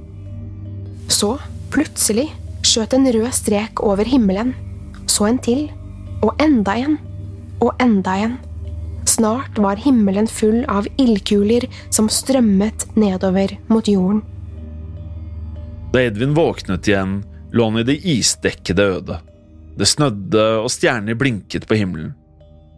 Så, 1.11 1.35
plutselig, 1.73 2.29
skjøt 2.65 2.95
en 2.97 3.05
rød 3.13 3.29
strek 3.35 3.81
over 3.85 4.07
himmelen, 4.09 4.53
så 5.05 5.29
en 5.29 5.39
til, 5.41 5.67
og 6.25 6.33
enda 6.41 6.77
en, 6.81 6.97
og 7.61 7.75
enda 7.81 8.17
en. 8.25 8.37
Snart 9.05 9.59
var 9.61 9.77
himmelen 9.77 10.25
full 10.27 10.63
av 10.71 10.87
ildkuler 10.97 11.67
som 11.93 12.09
strømmet 12.09 12.87
nedover 12.97 13.53
mot 13.69 13.85
jorden. 13.87 14.23
Da 15.93 16.01
Edvin 16.01 16.33
våknet 16.35 16.89
igjen, 16.89 17.19
lå 17.53 17.69
han 17.69 17.79
i 17.79 17.85
det 17.87 17.99
isdekkede 18.01 18.89
ødet. 18.97 19.21
Det 19.75 19.87
snødde, 19.89 20.43
og 20.63 20.71
stjerner 20.71 21.17
blinket 21.19 21.67
på 21.67 21.77
himmelen. 21.79 22.13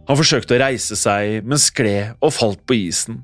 Han 0.07 0.17
forsøkte 0.17 0.55
å 0.55 0.62
reise 0.62 0.95
seg, 0.97 1.43
men 1.45 1.60
skled 1.62 2.15
og 2.23 2.33
falt 2.33 2.63
på 2.67 2.77
isen. 2.88 3.21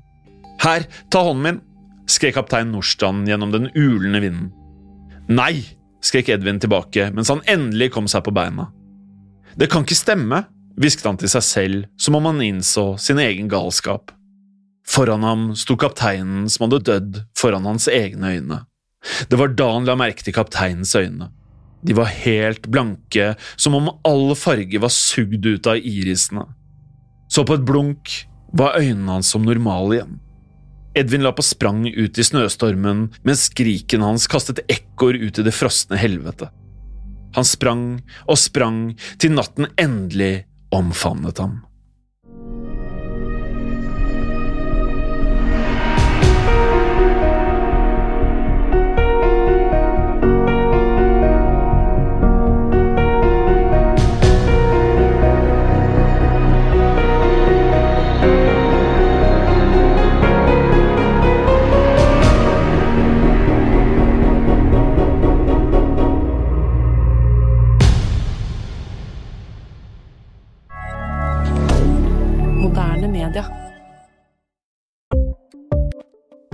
Her, 0.62 0.86
ta 1.10 1.24
hånden 1.26 1.46
min! 1.46 1.62
skrek 2.04 2.34
kaptein 2.36 2.68
Nordstrand 2.68 3.28
gjennom 3.28 3.52
den 3.54 3.70
ulende 3.72 4.20
vinden. 4.20 4.50
Nei! 5.32 5.64
skrek 6.04 6.28
Edvin 6.34 6.58
tilbake 6.60 7.06
mens 7.16 7.30
han 7.32 7.40
endelig 7.48 7.94
kom 7.94 8.08
seg 8.10 8.26
på 8.26 8.34
beina. 8.36 8.68
Det 9.56 9.70
kan 9.72 9.86
ikke 9.86 9.96
stemme, 9.96 10.42
hvisket 10.76 11.08
han 11.08 11.18
til 11.20 11.30
seg 11.32 11.46
selv 11.46 11.86
som 11.96 12.18
om 12.18 12.28
han 12.28 12.42
innså 12.44 12.98
sin 13.00 13.22
egen 13.22 13.48
galskap. 13.48 14.12
Foran 14.84 15.24
ham 15.24 15.46
sto 15.56 15.78
kapteinen 15.80 16.44
som 16.52 16.66
hadde 16.66 16.82
dødd 16.84 17.22
foran 17.40 17.64
hans 17.64 17.88
egne 17.88 18.34
øyne. 18.36 18.60
Det 19.30 19.38
var 19.40 19.54
da 19.56 19.70
han 19.72 19.88
la 19.88 19.96
merke 19.96 20.24
til 20.24 20.36
kapteinens 20.36 20.92
øyne. 20.98 21.30
De 21.84 21.96
var 21.96 22.08
helt 22.24 22.66
blanke, 22.72 23.34
som 23.56 23.76
om 23.76 23.90
all 24.08 24.32
farge 24.38 24.80
var 24.80 24.92
sugd 24.92 25.44
ut 25.46 25.66
av 25.68 25.76
irisene. 25.76 26.46
Så 27.28 27.44
på 27.44 27.58
et 27.58 27.66
blunk 27.66 28.12
var 28.56 28.78
øynene 28.80 29.18
hans 29.18 29.32
som 29.34 29.44
normale 29.44 29.98
igjen. 29.98 30.18
Edvin 30.94 31.24
la 31.26 31.32
på 31.34 31.42
sprang 31.42 31.88
ut 31.90 32.18
i 32.18 32.24
snøstormen, 32.24 33.08
mens 33.26 33.48
skriken 33.50 34.04
hans 34.06 34.28
kastet 34.30 34.62
ekkoer 34.70 35.18
ut 35.18 35.40
i 35.40 35.46
det 35.46 35.54
frosne 35.54 35.98
helvete. 35.98 36.48
Han 37.34 37.46
sprang 37.46 37.86
og 38.30 38.38
sprang 38.38 38.92
til 39.18 39.34
natten 39.34 39.66
endelig 39.74 40.46
omfavnet 40.74 41.42
ham. 41.42 41.58